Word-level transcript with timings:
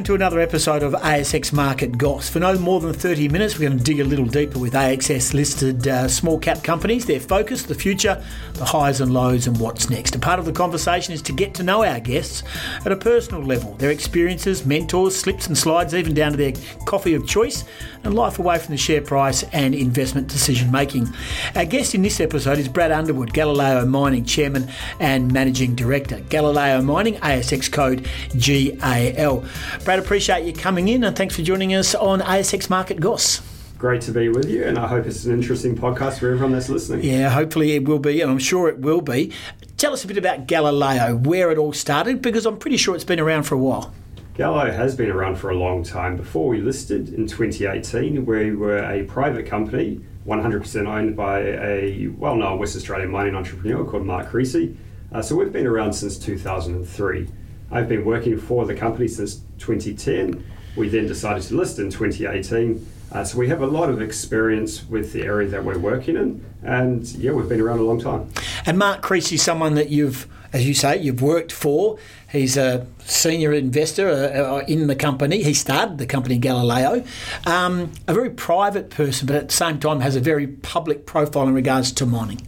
welcome 0.00 0.16
to 0.16 0.24
another 0.24 0.40
episode 0.40 0.82
of 0.82 0.94
ASX 0.94 1.52
Market 1.52 1.98
Goss. 1.98 2.30
For 2.30 2.38
no 2.38 2.56
more 2.56 2.80
than 2.80 2.94
30 2.94 3.28
minutes, 3.28 3.58
we're 3.58 3.68
going 3.68 3.76
to 3.76 3.84
dig 3.84 4.00
a 4.00 4.04
little 4.04 4.24
deeper 4.24 4.58
with 4.58 4.72
ASX 4.72 5.34
listed 5.34 5.86
uh, 5.86 6.08
small 6.08 6.38
cap 6.38 6.64
companies, 6.64 7.04
their 7.04 7.20
focus, 7.20 7.64
the 7.64 7.74
future, 7.74 8.24
the 8.54 8.64
highs 8.64 9.02
and 9.02 9.12
lows, 9.12 9.46
and 9.46 9.60
what's 9.60 9.90
next. 9.90 10.16
A 10.16 10.18
part 10.18 10.38
of 10.38 10.46
the 10.46 10.52
conversation 10.52 11.12
is 11.12 11.20
to 11.20 11.32
get 11.32 11.52
to 11.56 11.62
know 11.62 11.84
our 11.84 12.00
guests 12.00 12.42
at 12.86 12.92
a 12.92 12.96
personal 12.96 13.42
level, 13.42 13.74
their 13.74 13.90
experiences, 13.90 14.64
mentors, 14.64 15.14
slips 15.14 15.48
and 15.48 15.58
slides, 15.58 15.92
even 15.92 16.14
down 16.14 16.30
to 16.30 16.38
their 16.38 16.54
coffee 16.86 17.12
of 17.12 17.26
choice, 17.26 17.64
and 18.02 18.14
life 18.14 18.38
away 18.38 18.58
from 18.58 18.72
the 18.72 18.78
share 18.78 19.02
price 19.02 19.42
and 19.52 19.74
investment 19.74 20.28
decision 20.28 20.70
making. 20.70 21.12
Our 21.54 21.66
guest 21.66 21.94
in 21.94 22.00
this 22.00 22.20
episode 22.20 22.56
is 22.56 22.68
Brad 22.68 22.90
Underwood, 22.90 23.34
Galileo 23.34 23.84
Mining 23.84 24.24
Chairman 24.24 24.70
and 24.98 25.30
Managing 25.30 25.74
Director. 25.74 26.20
Galileo 26.30 26.80
Mining, 26.80 27.16
ASX 27.16 27.70
code 27.70 28.08
GAL. 28.38 29.44
Brad, 29.90 29.98
appreciate 29.98 30.44
you 30.44 30.52
coming 30.52 30.86
in 30.86 31.02
and 31.02 31.16
thanks 31.16 31.34
for 31.34 31.42
joining 31.42 31.74
us 31.74 31.96
on 31.96 32.20
ASX 32.20 32.70
Market 32.70 33.00
Goss. 33.00 33.42
Great 33.76 34.00
to 34.02 34.12
be 34.12 34.28
with 34.28 34.48
you, 34.48 34.62
and 34.62 34.78
I 34.78 34.86
hope 34.86 35.04
it's 35.04 35.24
an 35.24 35.32
interesting 35.32 35.76
podcast 35.76 36.20
for 36.20 36.28
everyone 36.30 36.52
that's 36.52 36.68
listening. 36.68 37.02
Yeah, 37.02 37.28
hopefully 37.28 37.72
it 37.72 37.88
will 37.88 37.98
be, 37.98 38.20
and 38.20 38.30
I'm 38.30 38.38
sure 38.38 38.68
it 38.68 38.78
will 38.78 39.00
be. 39.00 39.32
Tell 39.78 39.92
us 39.92 40.04
a 40.04 40.06
bit 40.06 40.16
about 40.16 40.46
Galileo, 40.46 41.16
where 41.16 41.50
it 41.50 41.58
all 41.58 41.72
started, 41.72 42.22
because 42.22 42.46
I'm 42.46 42.56
pretty 42.56 42.76
sure 42.76 42.94
it's 42.94 43.02
been 43.02 43.18
around 43.18 43.42
for 43.42 43.56
a 43.56 43.58
while. 43.58 43.92
Galileo 44.34 44.70
has 44.70 44.94
been 44.94 45.10
around 45.10 45.34
for 45.34 45.50
a 45.50 45.56
long 45.56 45.82
time. 45.82 46.16
Before 46.16 46.46
we 46.46 46.60
listed 46.60 47.12
in 47.12 47.26
2018, 47.26 48.24
we 48.24 48.54
were 48.54 48.78
a 48.78 49.02
private 49.06 49.44
company, 49.46 50.04
100% 50.24 50.86
owned 50.86 51.16
by 51.16 51.40
a 51.40 52.06
well 52.16 52.36
known 52.36 52.60
West 52.60 52.76
Australian 52.76 53.10
mining 53.10 53.34
entrepreneur 53.34 53.84
called 53.84 54.06
Mark 54.06 54.28
Creasy. 54.28 54.76
Uh, 55.10 55.20
so 55.20 55.34
we've 55.34 55.52
been 55.52 55.66
around 55.66 55.94
since 55.94 56.16
2003. 56.16 57.26
I've 57.70 57.88
been 57.88 58.04
working 58.04 58.38
for 58.38 58.66
the 58.66 58.74
company 58.74 59.08
since 59.08 59.42
2010. 59.58 60.44
We 60.76 60.88
then 60.88 61.06
decided 61.06 61.42
to 61.44 61.54
list 61.54 61.78
in 61.78 61.90
2018. 61.90 62.86
Uh, 63.12 63.24
so 63.24 63.38
we 63.38 63.48
have 63.48 63.60
a 63.60 63.66
lot 63.66 63.90
of 63.90 64.00
experience 64.00 64.88
with 64.88 65.12
the 65.12 65.22
area 65.22 65.48
that 65.48 65.64
we're 65.64 65.78
working 65.78 66.16
in, 66.16 66.44
and 66.62 67.04
yeah, 67.14 67.32
we've 67.32 67.48
been 67.48 67.60
around 67.60 67.80
a 67.80 67.82
long 67.82 68.00
time. 68.00 68.30
And 68.64 68.78
Mark 68.78 69.02
Creasy 69.02 69.34
is 69.34 69.42
someone 69.42 69.74
that 69.74 69.88
you've, 69.88 70.28
as 70.52 70.64
you 70.64 70.74
say, 70.74 70.96
you've 70.96 71.20
worked 71.20 71.50
for. 71.50 71.98
He's 72.30 72.56
a 72.56 72.86
senior 73.00 73.52
investor 73.52 74.08
uh, 74.08 74.58
uh 74.58 74.64
in 74.68 74.86
the 74.86 74.94
company. 74.94 75.42
He 75.42 75.54
started 75.54 75.98
the 75.98 76.06
company 76.06 76.38
Galileo. 76.38 77.04
Um, 77.46 77.90
a 78.06 78.14
very 78.14 78.30
private 78.30 78.90
person, 78.90 79.26
but 79.26 79.34
at 79.34 79.48
the 79.48 79.54
same 79.54 79.80
time 79.80 80.00
has 80.00 80.14
a 80.14 80.20
very 80.20 80.46
public 80.46 81.04
profile 81.04 81.48
in 81.48 81.54
regards 81.54 81.90
to 81.90 82.06
mining. 82.06 82.40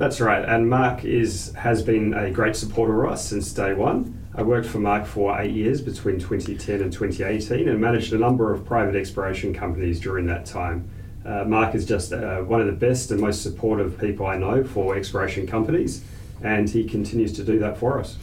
That's 0.00 0.18
right, 0.18 0.42
and 0.42 0.66
Mark 0.66 1.04
is 1.04 1.52
has 1.56 1.82
been 1.82 2.14
a 2.14 2.30
great 2.30 2.56
supporter 2.56 3.04
of 3.04 3.12
us 3.12 3.22
since 3.22 3.52
day 3.52 3.74
one. 3.74 4.18
I 4.34 4.42
worked 4.42 4.66
for 4.66 4.78
Mark 4.78 5.04
for 5.04 5.38
eight 5.38 5.50
years 5.50 5.82
between 5.82 6.18
2010 6.18 6.80
and 6.80 6.90
2018 6.90 7.68
and 7.68 7.78
managed 7.78 8.14
a 8.14 8.16
number 8.16 8.50
of 8.50 8.64
private 8.64 8.96
exploration 8.96 9.52
companies 9.52 10.00
during 10.00 10.24
that 10.24 10.46
time. 10.46 10.88
Uh, 11.26 11.44
Mark 11.44 11.74
is 11.74 11.84
just 11.84 12.14
uh, 12.14 12.38
one 12.38 12.62
of 12.62 12.66
the 12.66 12.72
best 12.72 13.10
and 13.10 13.20
most 13.20 13.42
supportive 13.42 13.98
people 13.98 14.24
I 14.24 14.38
know 14.38 14.64
for 14.64 14.96
exploration 14.96 15.46
companies, 15.46 16.02
and 16.42 16.66
he 16.66 16.84
continues 16.84 17.34
to 17.34 17.44
do 17.44 17.58
that 17.58 17.76
for 17.76 18.00
us. 18.00 18.16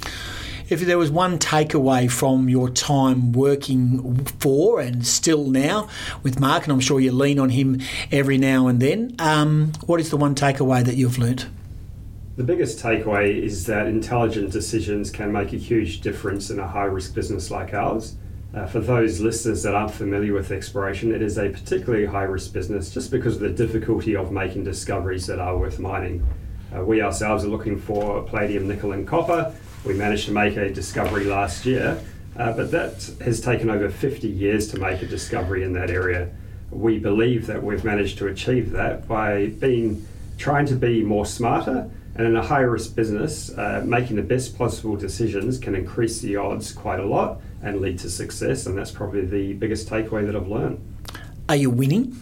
If 0.70 0.82
there 0.82 0.98
was 0.98 1.12
one 1.12 1.38
takeaway 1.38 2.10
from 2.10 2.50
your 2.50 2.72
time 2.72 3.34
working 3.34 4.26
for 4.40 4.82
and 4.82 5.06
still 5.06 5.46
now 5.46 5.90
with 6.24 6.40
Mark, 6.40 6.64
and 6.64 6.74
I'm 6.74 6.80
sure 6.80 7.00
you 7.00 7.12
lean 7.12 7.38
on 7.38 7.50
him 7.50 7.82
every 8.12 8.40
now 8.40 8.66
and 8.66 8.80
then, 8.80 9.16
um, 9.20 9.74
what 9.86 10.00
is 10.00 10.10
the 10.10 10.18
one 10.18 10.34
takeaway 10.34 10.84
that 10.84 10.96
you've 10.96 11.20
learnt? 11.20 11.46
The 12.38 12.44
biggest 12.44 12.78
takeaway 12.78 13.36
is 13.42 13.66
that 13.66 13.88
intelligent 13.88 14.52
decisions 14.52 15.10
can 15.10 15.32
make 15.32 15.54
a 15.54 15.58
huge 15.58 16.02
difference 16.02 16.52
in 16.52 16.60
a 16.60 16.68
high 16.68 16.84
risk 16.84 17.16
business 17.16 17.50
like 17.50 17.74
ours. 17.74 18.16
Uh, 18.54 18.68
for 18.68 18.80
those 18.80 19.20
listeners 19.20 19.64
that 19.64 19.74
aren't 19.74 19.90
familiar 19.90 20.34
with 20.34 20.52
exploration, 20.52 21.12
it 21.12 21.24
is 21.24 21.40
a 21.40 21.50
particularly 21.50 22.06
high 22.06 22.26
risk 22.26 22.54
business 22.54 22.92
just 22.92 23.10
because 23.10 23.38
of 23.38 23.40
the 23.42 23.50
difficulty 23.50 24.16
of 24.16 24.32
making 24.32 24.64
discoveries 24.64 25.26
that 25.26 25.40
are 25.40 25.58
worth 25.58 25.80
mining. 25.80 26.24
Uh, 26.76 26.86
we 26.86 27.02
ourselves 27.02 27.44
are 27.44 27.48
looking 27.48 27.76
for 27.76 28.22
palladium, 28.22 28.68
nickel, 28.68 28.92
and 28.92 29.08
copper. 29.08 29.52
We 29.84 29.96
managed 29.96 30.28
to 30.28 30.32
make 30.32 30.58
a 30.58 30.72
discovery 30.72 31.26
last 31.26 31.66
year, 31.66 32.00
uh, 32.38 32.54
but 32.54 32.70
that 32.70 33.10
has 33.26 33.42
taken 33.42 33.72
over 33.72 33.90
50 33.90 34.28
years 34.28 34.70
to 34.74 34.80
make 34.80 35.02
a 35.02 35.08
discovery 35.08 35.64
in 35.64 35.74
that 35.74 35.90
area. 35.90 36.30
We 36.70 37.00
believe 37.00 37.48
that 37.48 37.64
we've 37.64 37.84
managed 37.84 38.20
to 38.20 38.28
achieve 38.28 38.70
that 38.74 39.08
by 39.08 39.48
being 39.48 40.06
trying 40.38 40.68
to 40.68 40.76
be 40.76 41.02
more 41.02 41.26
smarter 41.26 41.90
and 42.18 42.26
in 42.26 42.36
a 42.36 42.42
high 42.42 42.62
risk 42.62 42.96
business, 42.96 43.56
uh, 43.58 43.84
making 43.86 44.16
the 44.16 44.24
best 44.24 44.58
possible 44.58 44.96
decisions 44.96 45.60
can 45.60 45.76
increase 45.76 46.20
the 46.20 46.36
odds 46.36 46.72
quite 46.72 47.00
a 47.00 47.06
lot 47.06 47.40
and 47.62 47.80
lead 47.80 48.00
to 48.00 48.10
success. 48.10 48.66
And 48.66 48.76
that's 48.76 48.90
probably 48.90 49.26
the 49.26 49.54
biggest 49.54 49.88
takeaway 49.88 50.26
that 50.26 50.36
I've 50.36 50.48
learned. 50.48 50.82
Are 51.48 51.56
you 51.56 51.70
winning? 51.70 52.20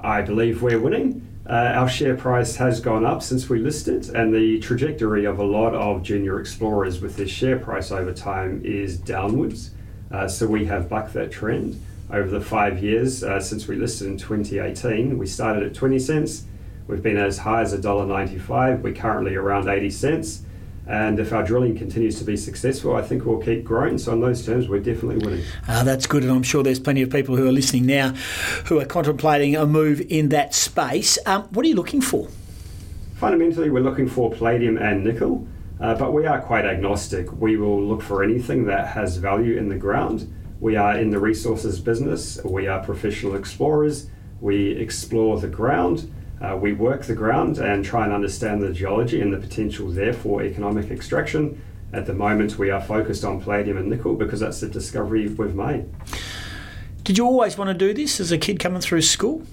I 0.00 0.22
believe 0.22 0.62
we're 0.62 0.80
winning. 0.80 1.26
Uh, 1.48 1.72
our 1.74 1.88
share 1.88 2.16
price 2.16 2.56
has 2.56 2.80
gone 2.80 3.04
up 3.04 3.22
since 3.22 3.48
we 3.48 3.58
listed, 3.58 4.08
and 4.10 4.32
the 4.32 4.60
trajectory 4.60 5.24
of 5.26 5.38
a 5.40 5.44
lot 5.44 5.74
of 5.74 6.02
junior 6.02 6.40
explorers 6.40 7.00
with 7.00 7.16
their 7.16 7.28
share 7.28 7.58
price 7.58 7.90
over 7.90 8.14
time 8.14 8.62
is 8.64 8.96
downwards. 8.96 9.72
Uh, 10.10 10.28
so 10.28 10.46
we 10.46 10.64
have 10.64 10.88
bucked 10.88 11.12
that 11.12 11.32
trend 11.32 11.82
over 12.10 12.30
the 12.30 12.40
five 12.40 12.82
years 12.82 13.24
uh, 13.24 13.40
since 13.40 13.66
we 13.66 13.76
listed 13.76 14.06
in 14.06 14.16
2018. 14.16 15.18
We 15.18 15.26
started 15.26 15.64
at 15.64 15.74
20 15.74 15.98
cents 15.98 16.44
We've 16.86 17.02
been 17.02 17.16
as 17.16 17.38
high 17.38 17.62
as 17.62 17.74
$1.95. 17.74 18.82
We're 18.82 18.92
currently 18.92 19.36
around 19.36 19.68
80 19.68 19.90
cents. 19.90 20.42
And 20.86 21.18
if 21.18 21.32
our 21.32 21.42
drilling 21.42 21.78
continues 21.78 22.18
to 22.18 22.24
be 22.24 22.36
successful, 22.36 22.94
I 22.94 23.00
think 23.00 23.24
we'll 23.24 23.40
keep 23.40 23.64
growing. 23.64 23.96
So, 23.96 24.12
in 24.12 24.20
those 24.20 24.44
terms, 24.44 24.68
we're 24.68 24.80
definitely 24.80 25.24
winning. 25.24 25.44
Uh, 25.66 25.82
that's 25.82 26.06
good. 26.06 26.24
And 26.24 26.32
I'm 26.32 26.42
sure 26.42 26.62
there's 26.62 26.78
plenty 26.78 27.00
of 27.00 27.08
people 27.08 27.36
who 27.36 27.48
are 27.48 27.52
listening 27.52 27.86
now 27.86 28.10
who 28.66 28.78
are 28.78 28.84
contemplating 28.84 29.56
a 29.56 29.64
move 29.64 30.02
in 30.10 30.28
that 30.28 30.54
space. 30.54 31.16
Um, 31.24 31.44
what 31.52 31.64
are 31.64 31.68
you 31.68 31.74
looking 31.74 32.02
for? 32.02 32.28
Fundamentally, 33.14 33.70
we're 33.70 33.82
looking 33.82 34.06
for 34.06 34.30
palladium 34.30 34.76
and 34.76 35.04
nickel, 35.04 35.48
uh, 35.80 35.94
but 35.94 36.12
we 36.12 36.26
are 36.26 36.40
quite 36.42 36.66
agnostic. 36.66 37.32
We 37.32 37.56
will 37.56 37.82
look 37.82 38.02
for 38.02 38.22
anything 38.22 38.66
that 38.66 38.88
has 38.88 39.16
value 39.16 39.56
in 39.56 39.70
the 39.70 39.76
ground. 39.76 40.30
We 40.60 40.76
are 40.76 40.98
in 40.98 41.08
the 41.10 41.18
resources 41.18 41.80
business, 41.80 42.42
we 42.44 42.68
are 42.68 42.82
professional 42.82 43.36
explorers, 43.36 44.08
we 44.40 44.72
explore 44.72 45.38
the 45.40 45.48
ground. 45.48 46.12
Uh, 46.40 46.56
we 46.56 46.72
work 46.72 47.02
the 47.04 47.14
ground 47.14 47.58
and 47.58 47.84
try 47.84 48.04
and 48.04 48.12
understand 48.12 48.60
the 48.60 48.72
geology 48.72 49.20
and 49.20 49.32
the 49.32 49.38
potential 49.38 49.88
there 49.88 50.12
for 50.12 50.42
economic 50.42 50.90
extraction. 50.90 51.60
At 51.92 52.06
the 52.06 52.14
moment, 52.14 52.58
we 52.58 52.70
are 52.70 52.80
focused 52.80 53.24
on 53.24 53.40
palladium 53.40 53.76
and 53.76 53.88
nickel 53.88 54.14
because 54.14 54.40
that's 54.40 54.60
the 54.60 54.68
discovery 54.68 55.28
we've 55.28 55.54
made. 55.54 55.86
Did 57.04 57.18
you 57.18 57.24
always 57.24 57.56
want 57.56 57.68
to 57.68 57.74
do 57.74 57.94
this 57.94 58.18
as 58.18 58.32
a 58.32 58.38
kid 58.38 58.58
coming 58.58 58.80
through 58.80 59.02
school? 59.02 59.46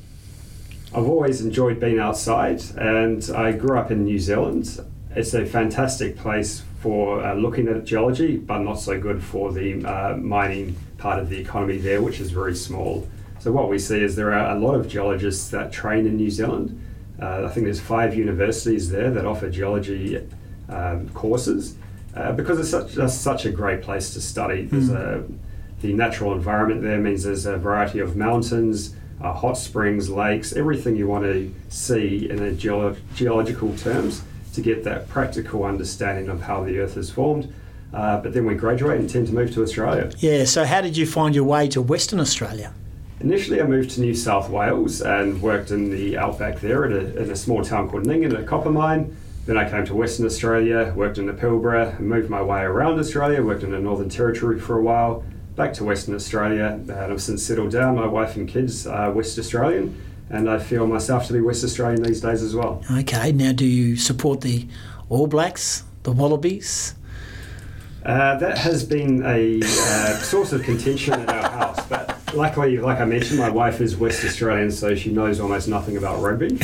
I've 0.94 1.08
always 1.08 1.42
enjoyed 1.42 1.80
being 1.80 2.00
outside, 2.00 2.62
and 2.78 3.24
I 3.36 3.52
grew 3.54 3.78
up 3.78 3.92
in 3.92 4.04
New 4.04 4.20
Zealand. 4.20 4.80
It's 5.16 5.34
a 5.34 5.46
fantastic 5.46 6.18
place 6.18 6.64
for 6.80 7.24
uh, 7.24 7.36
looking 7.36 7.68
at 7.68 7.86
geology, 7.86 8.38
but 8.38 8.60
not 8.60 8.80
so 8.80 9.00
good 9.00 9.24
for 9.24 9.52
the 9.52 9.86
uh, 9.86 10.18
mining 10.18 10.76
part 10.98 11.20
of 11.20 11.30
the 11.30 11.38
economy 11.38 11.78
there, 11.78 12.02
which 12.02 12.20
is 12.20 12.32
very 12.32 12.56
small. 12.56 13.08
So 13.42 13.52
what 13.52 13.70
we 13.70 13.80
see 13.80 14.04
is 14.04 14.16
there 14.16 14.34
are 14.34 14.56
a 14.56 14.60
lot 14.60 14.76
of 14.76 14.88
geologists 14.88 15.50
that 15.50 15.72
train 15.72 16.06
in 16.06 16.16
New 16.16 16.30
Zealand. 16.30 16.80
Uh, 17.20 17.46
I 17.46 17.50
think 17.50 17.66
there's 17.66 17.80
five 17.80 18.14
universities 18.14 18.92
there 18.92 19.10
that 19.10 19.26
offer 19.26 19.50
geology 19.50 20.24
um, 20.70 21.10
courses 21.10 21.76
uh, 22.16 22.34
because 22.34 22.60
it's 22.60 22.70
such, 22.70 23.12
such 23.12 23.46
a 23.46 23.52
great 23.52 23.82
place 23.82 24.14
to 24.14 24.22
study. 24.22 24.66
There's 24.66 24.92
mm. 24.92 24.96
a, 24.96 25.82
the 25.82 25.92
natural 25.92 26.34
environment 26.34 26.84
there 26.84 27.00
means 27.00 27.24
there's 27.24 27.48
a 27.48 27.58
variety 27.58 27.98
of 27.98 28.16
mountains, 28.16 28.96
uh, 29.24 29.34
hot 29.34 29.58
springs, 29.58 30.08
lakes, 30.08 30.54
everything 30.54 30.96
you 30.96 31.08
want 31.08 31.24
to 31.24 31.52
see 31.70 32.30
in 32.30 32.38
a 32.38 32.52
geolo- 32.52 32.98
geological 33.16 33.76
terms 33.76 34.22
to 34.54 34.62
get 34.62 34.84
that 34.84 35.10
practical 35.10 35.64
understanding 35.64 36.30
of 36.30 36.44
how 36.44 36.64
the 36.64 36.78
earth 36.78 36.96
is 36.96 37.10
formed. 37.10 37.52
Uh, 37.92 38.22
but 38.22 38.34
then 38.34 38.46
we 38.46 38.54
graduate 38.54 39.00
and 39.00 39.10
tend 39.10 39.26
to 39.26 39.34
move 39.34 39.52
to 39.52 39.64
Australia. 39.64 40.12
Yeah, 40.20 40.46
so 40.46 40.64
how 40.64 40.82
did 40.82 40.96
you 40.96 41.08
find 41.08 41.34
your 41.34 41.44
way 41.44 41.68
to 41.70 41.82
Western 41.82 42.20
Australia? 42.20 42.72
Initially, 43.24 43.62
I 43.62 43.66
moved 43.66 43.92
to 43.92 44.02
New 44.02 44.16
South 44.16 44.50
Wales 44.50 45.02
and 45.02 45.40
worked 45.42 45.70
in 45.70 45.92
the 45.92 46.18
outback 46.18 46.60
there 46.60 46.86
at 46.86 46.92
a, 46.92 47.22
in 47.22 47.30
a 47.30 47.36
small 47.36 47.64
town 47.64 47.88
called 47.88 48.04
Nyngan 48.04 48.34
at 48.34 48.40
a 48.40 48.44
copper 48.44 48.72
mine. 48.72 49.16
Then 49.46 49.58
I 49.58 49.70
came 49.70 49.86
to 49.86 49.96
Western 49.96 50.26
Australia, 50.26 50.92
worked 50.96 51.20
in 51.20 51.28
the 51.28 51.34
Pilbara, 51.34 52.00
moved 52.00 52.30
my 52.30 52.42
way 52.42 52.62
around 52.62 53.00
Australia, 53.00 53.44
worked 53.44 53.64
in 53.64 53.72
the 53.72 53.80
Northern 53.80 54.10
Territory 54.10 54.60
for 54.60 54.78
a 54.78 54.82
while, 54.82 55.24
back 55.56 55.74
to 55.74 55.84
Western 55.84 56.16
Australia, 56.16 56.66
and 56.66 56.92
I've 56.92 57.22
since 57.22 57.44
settled 57.44 57.72
down. 57.72 57.96
My 57.96 58.08
wife 58.08 58.36
and 58.36 58.48
kids 58.48 58.88
are 58.88 59.12
West 59.12 59.38
Australian, 59.38 60.02
and 60.30 60.50
I 60.50 60.58
feel 60.58 60.88
myself 60.88 61.28
to 61.28 61.34
be 61.34 61.42
West 61.42 61.64
Australian 61.64 62.02
these 62.02 62.22
days 62.22 62.42
as 62.42 62.56
well. 62.56 62.84
Okay, 62.92 63.32
now 63.32 63.52
do 63.52 63.66
you 63.66 63.98
support 63.98 64.42
the 64.42 64.68
All 65.10 65.28
Blacks, 65.28 65.84
the 66.04 66.12
Wallabies? 66.12 66.96
Uh, 68.04 68.36
that 68.40 68.58
has 68.58 68.84
been 68.84 69.24
a 69.26 69.60
uh, 69.62 70.18
source 70.20 70.54
of 70.54 70.64
contention 70.64 71.14
at 71.14 71.30
our 71.30 71.52
house, 71.52 71.86
but 71.88 72.01
luckily, 72.34 72.78
like 72.78 73.00
I 73.00 73.06
mentioned, 73.06 73.40
my 73.40 73.50
wife 73.50 73.82
is 73.82 73.96
West 73.96 74.24
Australian, 74.24 74.72
so 74.72 74.96
she 74.96 75.12
knows 75.12 75.40
almost 75.40 75.68
nothing 75.68 75.98
about 75.98 76.22
rugby. 76.22 76.58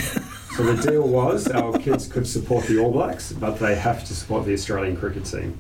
So 0.56 0.64
the 0.64 0.82
deal 0.90 1.08
was 1.08 1.48
our 1.48 1.78
kids 1.78 2.08
could 2.08 2.28
support 2.28 2.66
the 2.66 2.80
All 2.80 2.92
Blacks, 2.92 3.32
but 3.32 3.60
they 3.60 3.76
have 3.76 4.04
to 4.06 4.16
support 4.16 4.46
the 4.46 4.54
Australian 4.54 4.98
cricket 4.98 5.26
team. 5.26 5.58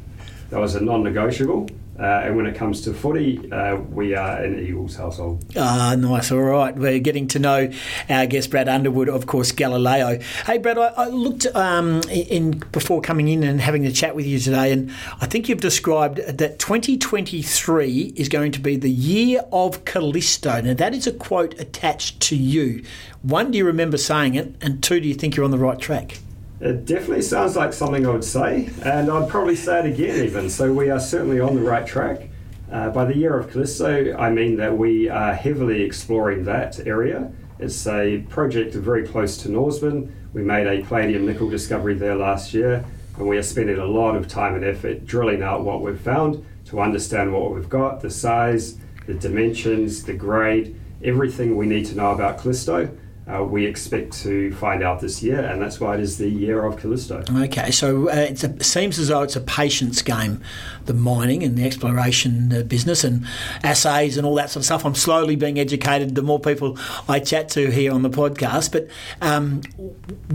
That 0.50 0.60
was 0.60 0.76
a 0.76 0.82
non-negotiable. 0.82 1.70
Uh, 2.00 2.22
and 2.26 2.38
when 2.38 2.46
it 2.46 2.56
comes 2.56 2.82
to 2.82 2.94
footy, 2.94 3.52
uh, 3.52 3.76
we 3.76 4.14
are 4.14 4.44
an 4.44 4.60
Eagles 4.60 4.96
household. 4.96 5.44
Ah, 5.56 5.96
nice. 5.98 6.32
All 6.32 6.40
right. 6.40 6.76
We're 6.76 7.00
getting 7.00 7.28
to 7.30 7.40
know 7.40 7.72
our 8.10 8.28
guest, 8.28 8.52
Brad 8.52 8.70
Underwood, 8.70 9.10
of 9.10 9.26
course, 9.26 9.52
Galileo. 9.52 10.20
Hey, 10.46 10.60
Brad, 10.60 10.78
I, 10.78 10.88
I 10.96 11.08
looked 11.08 11.48
um, 11.56 12.02
in 12.10 12.60
before 12.72 13.02
coming 13.02 13.30
in 13.30 13.44
and 13.44 13.60
having 13.60 13.86
a 13.86 13.92
chat 13.92 14.16
with 14.16 14.28
you 14.28 14.38
today, 14.40 14.72
and 14.72 14.92
I 15.22 15.26
think 15.26 15.50
you've 15.50 15.62
described 15.62 16.18
that 16.18 16.60
2023 16.60 18.14
is 18.16 18.30
going 18.30 18.52
to 18.52 18.60
be 18.60 18.76
the 18.76 18.92
year 18.92 19.42
of 19.52 19.84
Callisto. 19.86 20.62
Now, 20.62 20.74
that 20.76 20.94
is 20.94 21.08
a 21.08 21.12
quote 21.12 21.60
attached 21.60 22.20
to 22.22 22.36
you. 22.36 22.84
One, 23.24 23.50
do 23.52 23.58
you 23.58 23.66
remember 23.66 23.98
saying 23.98 24.36
it? 24.36 24.54
And 24.62 24.84
two, 24.84 25.00
do 25.00 25.08
you 25.08 25.16
think 25.16 25.36
you're 25.36 25.46
on 25.46 25.52
the 25.52 25.58
right 25.58 25.80
track? 25.80 26.20
It 26.60 26.86
definitely 26.86 27.22
sounds 27.22 27.56
like 27.56 27.72
something 27.72 28.08
I 28.08 28.10
would 28.10 28.24
say, 28.24 28.70
and 28.82 29.12
I'd 29.12 29.30
probably 29.30 29.56
say 29.56 29.80
it 29.80 29.94
again, 29.94 30.26
even. 30.26 30.50
So 30.50 30.74
we 30.74 30.90
are 30.90 31.00
certainly 31.00 31.40
on 31.40 31.56
the 31.56 31.62
right 31.62 31.86
track. 31.86 32.30
Uh, 32.72 32.90
by 32.90 33.06
the 33.06 33.16
year 33.16 33.38
of 33.38 33.52
Callisto, 33.52 34.16
I 34.18 34.32
mean 34.32 34.58
that 34.58 34.76
we 34.76 35.08
are 35.08 35.34
heavily 35.34 35.84
exploring 35.84 36.46
that 36.46 36.80
area. 36.88 37.32
It's 37.60 37.86
a 37.86 38.26
project 38.30 38.74
very 38.74 39.08
close 39.08 39.38
to 39.38 39.52
Norseman. 39.52 40.12
We 40.34 40.42
made 40.42 40.66
a 40.66 40.84
palladium 40.84 41.28
nickel 41.28 41.48
discovery 41.48 41.94
there 41.94 42.16
last 42.16 42.56
year, 42.56 42.84
and 43.18 43.28
we 43.28 43.38
are 43.38 43.44
spending 43.44 43.78
a 43.78 43.86
lot 43.86 44.16
of 44.16 44.28
time 44.28 44.56
and 44.56 44.66
effort 44.66 45.06
drilling 45.06 45.44
out 45.44 45.64
what 45.64 45.82
we've 45.82 46.00
found 46.00 46.44
to 46.66 46.82
understand 46.82 47.32
what 47.32 47.54
we've 47.54 47.70
got, 47.70 48.02
the 48.02 48.10
size, 48.10 48.80
the 49.06 49.14
dimensions, 49.14 50.04
the 50.04 50.14
grade, 50.14 50.76
everything 51.04 51.56
we 51.56 51.68
need 51.68 51.86
to 51.86 51.96
know 51.96 52.12
about 52.14 52.40
Callisto 52.40 52.90
uh, 53.28 53.44
we 53.44 53.66
expect 53.66 54.14
to 54.14 54.54
find 54.54 54.82
out 54.82 55.02
this 55.02 55.22
year, 55.22 55.40
and 55.40 55.62
that's 55.62 55.82
why 55.82 55.96
it 55.96 56.00
is 56.00 56.18
the 56.18 56.30
year 56.30 56.64
of 56.64 56.78
Callisto. 56.78 57.24
Okay, 57.44 57.72
so 57.72 58.10
uh, 58.10 58.14
it 58.14 58.64
seems 58.64 58.98
as 58.98 59.10
though 59.10 59.22
it's 59.22 59.36
a 59.36 59.42
patience 59.42 60.02
game, 60.02 60.42
the 60.86 60.94
mining 60.94 61.44
and 61.44 61.58
the 61.58 61.66
exploration 61.66 62.54
uh, 62.54 62.64
business 62.64 63.04
and 63.04 63.26
assays 63.64 64.16
and 64.16 64.26
all 64.26 64.36
that 64.36 64.50
sort 64.50 64.62
of 64.62 64.66
stuff. 64.66 64.86
I'm 64.86 64.96
slowly 64.96 65.36
being 65.36 65.60
educated 65.60 66.16
the 66.16 66.22
more 66.22 66.40
people 66.40 66.78
I 67.10 67.20
chat 67.20 67.50
to 67.50 67.70
here 67.70 67.92
on 67.92 68.02
the 68.02 68.10
podcast. 68.10 68.72
But 68.72 68.88
um, 69.22 69.62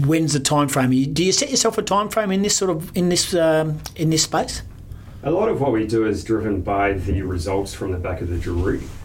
when's 0.05 0.35
the 0.35 0.41
time 0.41 0.69
frame? 0.69 0.91
Do 1.15 1.25
you 1.25 1.33
set 1.33 1.51
yourself 1.51 1.79
a 1.79 1.83
time 1.83 2.11
frame 2.11 2.31
in 2.31 2.43
this 2.43 2.55
sort 2.57 2.71
of 2.71 2.95
in 2.95 3.09
this 3.09 3.35
um, 3.35 3.81
in 3.97 4.11
this 4.11 4.25
space? 4.25 4.63
A 5.23 5.31
lot 5.31 5.49
of 5.49 5.61
what 5.61 5.73
we 5.73 5.87
do 5.87 6.07
is 6.07 6.25
driven 6.25 6.61
by 6.61 6.93
the 6.93 7.23
results 7.23 7.73
from 7.73 7.93
the 7.93 7.99
back 7.99 8.21
of 8.21 8.29
the 8.29 8.37
drill 8.37 8.57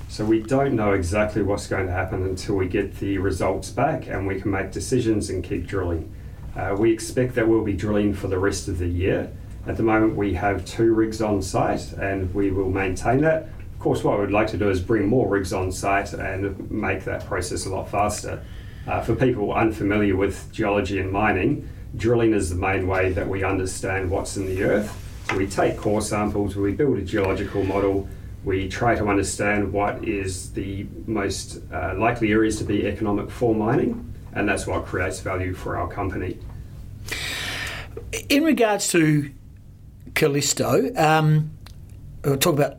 so 0.10 0.24
we 0.24 0.42
don't 0.42 0.76
know 0.76 0.94
exactly 0.94 1.42
what's 1.42 1.68
going 1.68 1.86
to 1.86 1.92
happen 1.92 2.24
until 2.24 2.56
we 2.56 2.68
get 2.68 2.96
the 3.00 3.18
results 3.18 3.70
back 3.70 4.08
and 4.08 4.26
we 4.26 4.40
can 4.40 4.52
make 4.52 4.72
decisions 4.72 5.30
and 5.30 5.44
keep 5.44 5.68
drilling. 5.68 6.12
Uh, 6.56 6.76
we 6.78 6.92
expect 6.92 7.36
that 7.36 7.48
we'll 7.48 7.64
be 7.64 7.74
drilling 7.74 8.14
for 8.14 8.28
the 8.28 8.40
rest 8.40 8.68
of 8.68 8.78
the 8.78 8.88
year. 8.88 9.32
At 9.68 9.76
the 9.76 9.84
moment, 9.84 10.16
we 10.16 10.34
have 10.34 10.64
two 10.64 10.94
rigs 10.94 11.22
on 11.22 11.42
site 11.42 11.92
and 11.94 12.34
we 12.34 12.52
will 12.52 12.70
maintain 12.70 13.22
that. 13.22 13.50
Of 13.74 13.80
course, 13.80 14.04
what 14.04 14.20
we'd 14.20 14.32
like 14.32 14.48
to 14.48 14.58
do 14.58 14.70
is 14.70 14.80
bring 14.80 15.08
more 15.08 15.28
rigs 15.28 15.52
on 15.52 15.72
site 15.72 16.14
and 16.14 16.72
make 16.72 17.04
that 17.04 17.26
process 17.26 17.66
a 17.66 17.70
lot 17.70 17.90
faster. 17.90 18.44
Uh, 18.88 19.02
for 19.02 19.14
people 19.14 19.54
unfamiliar 19.54 20.16
with 20.16 20.52
geology 20.54 21.00
and 21.00 21.12
mining, 21.12 21.68
drilling 21.98 22.34
is 22.34 22.50
the 22.50 22.56
main 22.56 22.88
way 22.88 23.12
that 23.12 23.28
we 23.28 23.44
understand 23.44 24.10
what's 24.10 24.38
in 24.38 24.46
the 24.46 24.64
earth. 24.64 25.04
So 25.30 25.38
we 25.38 25.48
take 25.48 25.78
core 25.78 26.02
samples, 26.02 26.56
we 26.56 26.72
build 26.72 26.98
a 26.98 27.02
geological 27.02 27.64
model, 27.64 28.08
we 28.48 28.70
try 28.70 28.96
to 28.96 29.06
understand 29.10 29.74
what 29.74 30.06
is 30.06 30.54
the 30.54 30.88
most 31.06 31.60
uh, 31.70 31.94
likely 31.98 32.32
areas 32.32 32.58
to 32.58 32.64
be 32.64 32.88
economic 32.88 33.30
for 33.30 33.54
mining, 33.54 34.14
and 34.32 34.48
that's 34.48 34.66
what 34.66 34.86
creates 34.86 35.20
value 35.20 35.54
for 35.54 35.76
our 35.76 35.90
company. 35.90 36.40
In 38.30 38.46
regards 38.46 38.88
to 38.94 39.30
Callisto, 40.16 40.94
um, 40.96 41.52
we'll 42.24 42.38
talk 42.38 42.54
about, 42.54 42.78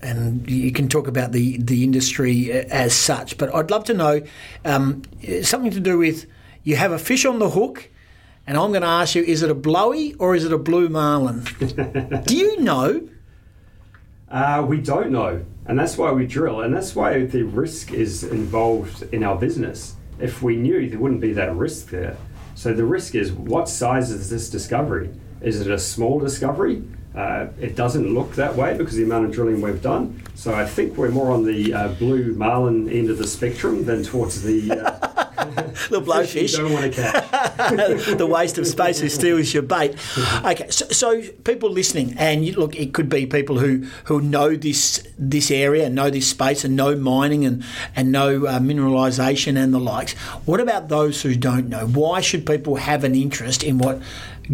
and 0.00 0.48
you 0.48 0.70
can 0.70 0.88
talk 0.88 1.08
about 1.08 1.32
the, 1.32 1.58
the 1.58 1.82
industry 1.82 2.52
as 2.52 2.94
such, 2.94 3.38
but 3.38 3.52
I'd 3.52 3.72
love 3.72 3.82
to 3.84 3.94
know 3.94 4.22
um, 4.64 5.02
something 5.42 5.72
to 5.72 5.80
do 5.80 5.98
with 5.98 6.26
you 6.62 6.76
have 6.76 6.92
a 6.92 6.98
fish 6.98 7.24
on 7.24 7.40
the 7.40 7.50
hook, 7.50 7.90
and 8.46 8.56
I'm 8.56 8.70
going 8.70 8.82
to 8.82 8.88
ask 8.88 9.16
you 9.16 9.24
is 9.24 9.42
it 9.42 9.50
a 9.50 9.54
blowy 9.54 10.14
or 10.14 10.36
is 10.36 10.44
it 10.44 10.52
a 10.52 10.58
blue 10.58 10.88
marlin? 10.88 11.40
do 12.24 12.36
you 12.36 12.60
know? 12.60 13.08
Uh, 14.30 14.62
we 14.66 14.78
don't 14.78 15.10
know, 15.10 15.42
and 15.66 15.78
that's 15.78 15.96
why 15.96 16.12
we 16.12 16.26
drill, 16.26 16.60
and 16.60 16.74
that's 16.74 16.94
why 16.94 17.24
the 17.24 17.42
risk 17.42 17.92
is 17.92 18.24
involved 18.24 19.02
in 19.14 19.24
our 19.24 19.36
business. 19.36 19.96
If 20.18 20.42
we 20.42 20.56
knew, 20.56 20.88
there 20.88 20.98
wouldn't 20.98 21.22
be 21.22 21.32
that 21.32 21.54
risk 21.56 21.88
there. 21.88 22.16
So 22.54 22.74
the 22.74 22.84
risk 22.84 23.14
is 23.14 23.32
what 23.32 23.68
size 23.68 24.10
is 24.10 24.28
this 24.28 24.50
discovery? 24.50 25.10
Is 25.40 25.60
it 25.60 25.70
a 25.70 25.78
small 25.78 26.18
discovery? 26.18 26.82
Uh, 27.14 27.46
it 27.58 27.74
doesn't 27.74 28.12
look 28.12 28.34
that 28.34 28.54
way 28.54 28.76
because 28.76 28.96
the 28.96 29.02
amount 29.04 29.24
of 29.24 29.32
drilling 29.32 29.62
we've 29.62 29.80
done. 29.80 30.22
So 30.34 30.54
I 30.54 30.66
think 30.66 30.96
we're 30.96 31.10
more 31.10 31.30
on 31.30 31.44
the 31.44 31.72
uh, 31.72 31.88
blue 31.88 32.34
marlin 32.34 32.88
end 32.90 33.08
of 33.08 33.18
the 33.18 33.26
spectrum 33.26 33.84
than 33.84 34.02
towards 34.04 34.42
the 34.42 34.72
uh, 34.72 35.07
the 35.90 36.00
blowfish. 36.00 36.56
don't 36.56 36.72
want 36.72 36.92
to 36.92 37.02
catch. 37.02 38.18
the 38.18 38.26
waste 38.26 38.58
of 38.58 38.66
space 38.66 39.00
who 39.00 39.08
steals 39.08 39.52
your 39.52 39.62
bait. 39.62 39.96
Okay, 40.44 40.68
so, 40.70 40.86
so, 40.88 41.22
people 41.44 41.70
listening, 41.70 42.14
and 42.18 42.44
you, 42.44 42.52
look, 42.54 42.76
it 42.76 42.92
could 42.94 43.08
be 43.08 43.26
people 43.26 43.58
who, 43.58 43.86
who 44.04 44.20
know 44.20 44.56
this 44.56 45.06
this 45.18 45.50
area, 45.50 45.88
know 45.90 46.10
this 46.10 46.28
space, 46.28 46.64
and 46.64 46.76
know 46.76 46.96
mining 46.96 47.44
and 47.44 47.64
and 47.96 48.12
know 48.12 48.46
uh, 48.46 48.58
mineralisation 48.58 49.56
and 49.56 49.72
the 49.74 49.80
likes. 49.80 50.12
What 50.44 50.60
about 50.60 50.88
those 50.88 51.22
who 51.22 51.34
don't 51.34 51.68
know? 51.68 51.86
Why 51.86 52.20
should 52.20 52.46
people 52.46 52.76
have 52.76 53.04
an 53.04 53.14
interest 53.14 53.62
in 53.62 53.78
what 53.78 54.00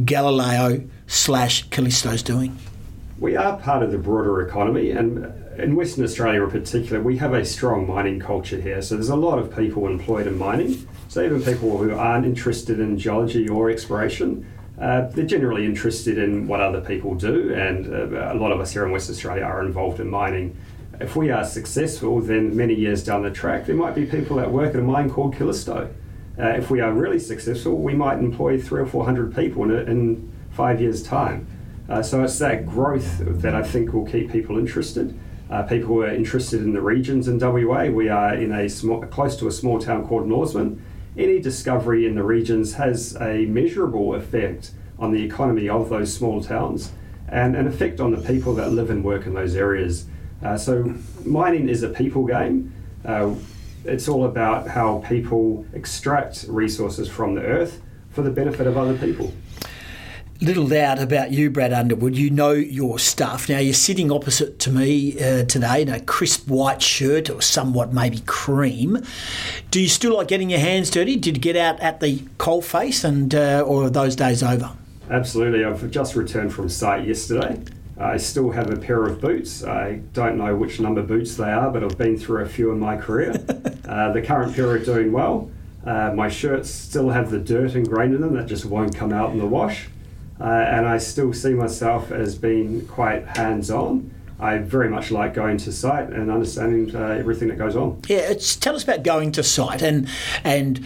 Galileo 0.05 0.85
slash 1.07 1.69
Callisto 1.71 2.11
is 2.11 2.23
doing? 2.23 2.59
We 3.19 3.37
are 3.37 3.57
part 3.59 3.83
of 3.83 3.93
the 3.93 3.99
broader 3.99 4.47
economy, 4.47 4.91
and 4.91 5.33
in 5.59 5.77
Western 5.77 6.05
Australia 6.05 6.43
in 6.43 6.51
particular, 6.51 7.01
we 7.01 7.17
have 7.19 7.35
a 7.35 7.45
strong 7.45 7.87
mining 7.87 8.21
culture 8.21 8.61
here. 8.61 8.83
So 8.83 8.97
there's 8.97 9.09
a 9.09 9.17
lot 9.17 9.39
of 9.39 9.55
people 9.55 9.87
employed 9.87 10.27
in 10.27 10.37
mining. 10.39 10.87
So 11.09 11.23
even 11.23 11.43
people 11.43 11.79
who 11.79 11.95
aren't 11.95 12.27
interested 12.27 12.81
in 12.81 12.99
geology 12.99 13.49
or 13.49 13.71
exploration, 13.71 14.47
uh, 14.81 15.03
they're 15.09 15.25
generally 15.25 15.65
interested 15.65 16.19
in 16.19 16.49
what 16.49 16.61
other 16.61 16.81
people 16.81 17.15
do. 17.15 17.55
And 17.55 17.87
uh, 17.87 18.33
a 18.33 18.37
lot 18.37 18.53
of 18.53 18.61
us 18.61 18.73
here 18.73 18.85
in 18.85 18.91
Western 18.91 19.15
Australia 19.15 19.45
are 19.45 19.65
involved 19.65 20.01
in 20.01 20.11
mining. 20.11 20.57
If 21.01 21.17
we 21.17 21.31
are 21.31 21.45
successful, 21.45 22.21
then 22.21 22.57
many 22.57 22.75
years 22.75 23.05
down 23.05 23.23
the 23.23 23.31
track, 23.31 23.67
there 23.67 23.77
might 23.77 23.95
be 23.95 24.07
people 24.07 24.37
that 24.37 24.51
work 24.51 24.75
at 24.75 24.81
a 24.81 24.83
mine 24.83 25.11
called 25.11 25.37
Callisto. 25.37 25.93
Uh, 26.39 26.49
if 26.49 26.71
we 26.71 26.81
are 26.81 26.93
really 26.93 27.21
successful, 27.21 27.77
we 27.77 27.95
might 27.95 28.19
employ 28.19 28.61
three 28.61 28.81
or 28.81 28.87
four 28.87 29.05
hundred 29.05 29.35
people 29.35 29.65
in, 29.65 29.89
in 29.89 30.33
five 30.51 30.81
years' 30.81 31.03
time. 31.03 31.47
Uh, 31.89 32.03
so 32.03 32.23
it's 32.25 32.39
that 32.39 32.67
growth 32.67 33.19
that 33.21 33.55
I 33.55 33.63
think 33.63 33.93
will 33.93 34.07
keep 34.07 34.33
people 34.33 34.59
interested 34.59 35.17
uh, 35.51 35.63
people 35.63 35.89
who 35.89 36.03
are 36.03 36.13
interested 36.13 36.61
in 36.63 36.73
the 36.73 36.81
regions 36.81 37.29
in 37.29 37.39
WA. 37.39 37.85
We 37.85 38.09
are 38.09 38.35
in 38.35 38.53
a 38.53 38.69
small, 38.69 39.03
close 39.03 39.37
to 39.37 39.49
a 39.49 39.53
small 39.53 39.79
town 39.79 40.07
called 40.07 40.27
Norseman. 40.27 40.85
Any 41.17 41.41
discovery 41.41 42.07
in 42.07 42.15
the 42.15 42.23
regions 42.23 42.75
has 42.75 43.17
a 43.21 43.47
measurable 43.47 44.15
effect 44.15 44.73
on 44.99 45.13
the 45.13 45.23
economy 45.23 45.69
of 45.69 45.89
those 45.89 46.13
small 46.13 46.43
towns 46.43 46.93
and 47.29 47.57
an 47.57 47.67
effect 47.67 48.01
on 48.01 48.11
the 48.11 48.21
people 48.21 48.55
that 48.55 48.71
live 48.71 48.91
and 48.91 49.05
work 49.05 49.27
in 49.27 49.35
those 49.35 49.55
areas. 49.55 50.07
Uh, 50.43 50.57
so, 50.57 50.95
mining 51.25 51.69
is 51.69 51.83
a 51.83 51.89
people 51.89 52.25
game. 52.27 52.73
Uh, 53.05 53.35
it's 53.85 54.09
all 54.09 54.25
about 54.25 54.69
how 54.69 55.05
people 55.07 55.67
extract 55.73 56.47
resources 56.49 57.09
from 57.09 57.35
the 57.35 57.43
earth 57.43 57.83
for 58.11 58.23
the 58.23 58.31
benefit 58.31 58.67
of 58.67 58.77
other 58.77 58.97
people 58.97 59.33
little 60.45 60.69
doubt 60.69 60.99
about 60.99 61.33
you, 61.33 61.51
Brad 61.51 61.73
Underwood. 61.73 62.17
You 62.17 62.29
know 62.29 62.53
your 62.53 62.99
stuff. 62.99 63.49
Now, 63.49 63.59
you're 63.59 63.73
sitting 63.73 64.13
opposite 64.13 64.59
to 64.61 64.71
me 64.71 65.19
uh, 65.19 65.45
today 65.45 65.83
in 65.83 65.89
a 65.89 66.01
crisp 66.01 66.49
white 66.49 66.83
shirt 66.83 67.31
or 67.31 67.41
somewhat 67.41 67.95
maybe 67.95 68.21
cream. 68.27 68.99
Do 69.71 69.81
you 69.81 69.89
still 69.89 70.17
like 70.17 70.29
getting 70.29 70.51
your 70.51 70.61
hands 70.61 70.91
dirty? 70.91 71.17
Did 71.17 71.37
you 71.37 71.41
get 71.41 71.57
out 71.57 71.81
at 71.81 72.01
the 72.01 72.23
coal 72.37 72.61
face 72.61 73.05
and, 73.05 73.35
uh, 73.35 73.65
or 73.67 73.85
are 73.85 73.91
those 73.91 74.17
days 74.17 74.43
over? 74.43 74.73
Absolutely. 75.09 75.65
I've 75.65 75.91
just 75.91 76.15
returned 76.15 76.53
from 76.53 76.69
site 76.69 77.07
yesterday. 77.07 77.63
I 77.99 78.19
still 78.19 78.51
have 78.51 78.71
a 78.71 78.77
pair 78.77 79.03
of 79.05 79.21
boots. 79.21 79.65
I 79.65 80.01
don't 80.13 80.37
know 80.37 80.55
which 80.57 80.79
number 80.79 81.03
boots 81.03 81.37
they 81.37 81.51
are, 81.51 81.71
but 81.71 81.83
I've 81.83 81.97
been 81.97 82.19
through 82.19 82.43
a 82.43 82.49
few 82.49 82.71
in 82.71 82.79
my 82.79 82.99
career. 82.99 83.31
uh, 83.89 84.13
the 84.13 84.21
current 84.21 84.55
pair 84.55 84.69
are 84.69 84.79
doing 84.79 85.11
well. 85.11 85.51
Uh, 85.87 86.13
my 86.15 86.29
shirts 86.29 86.71
still 86.71 87.11
have 87.11 87.31
the 87.31 87.39
dirt 87.39 87.75
ingrained 87.75 88.15
in 88.15 88.21
them 88.21 88.35
that 88.35 88.47
just 88.47 88.65
won't 88.65 88.95
come 88.97 89.13
out 89.13 89.33
in 89.33 89.39
the 89.39 89.47
wash 89.47 89.89
uh, 90.41 90.45
and 90.45 90.87
I 90.87 90.99
still 90.99 91.33
see 91.33 91.53
myself 91.53 92.11
as 92.11 92.37
being 92.37 92.87
quite 92.87 93.27
hands 93.27 93.71
on. 93.71 94.13
I 94.41 94.59
very 94.59 94.89
much 94.89 95.13
like 95.13 95.33
going 95.33 95.59
to 95.59 95.73
site 95.73 96.11
and 96.11 96.31
understanding 96.31 96.95
uh, 96.95 97.07
everything 97.07 97.49
that 97.49 97.57
goes 97.57 97.77
on. 97.77 98.01
Yeah, 98.09 98.35
tell 98.35 98.75
us 98.75 98.83
about 98.83 99.05
going 99.05 99.31
to 99.33 99.45
site 99.45 99.81
and 99.81 100.09
and 100.43 100.85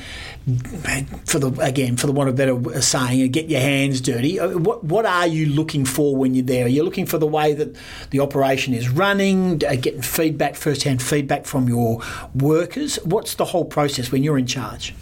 for 1.25 1.38
the 1.38 1.50
again 1.61 1.97
for 1.97 2.07
the 2.07 2.12
want 2.12 2.28
of 2.28 2.37
better 2.37 2.81
saying, 2.83 3.31
get 3.33 3.49
your 3.49 3.61
hands 3.61 4.02
dirty. 4.02 4.38
Uh, 4.38 4.59
what 4.59 4.85
what 4.85 5.07
are 5.07 5.26
you 5.26 5.47
looking 5.47 5.87
for 5.87 6.14
when 6.14 6.35
you're 6.35 6.45
there? 6.45 6.69
You're 6.69 6.76
you 6.76 6.83
looking 6.85 7.07
for 7.07 7.17
the 7.17 7.26
way 7.26 7.55
that 7.55 7.75
the 8.11 8.21
operation 8.21 8.75
is 8.75 8.90
running, 8.90 9.62
uh, 9.64 9.76
getting 9.76 10.02
feedback, 10.02 10.55
first 10.55 10.83
hand 10.83 11.02
feedback 11.02 11.47
from 11.47 11.69
your 11.69 12.02
workers? 12.35 12.97
What's 12.97 13.35
the 13.35 13.47
whole 13.47 13.64
process 13.64 14.12
when 14.12 14.23
you're 14.23 14.38
in 14.38 14.47
charge? 14.47 14.95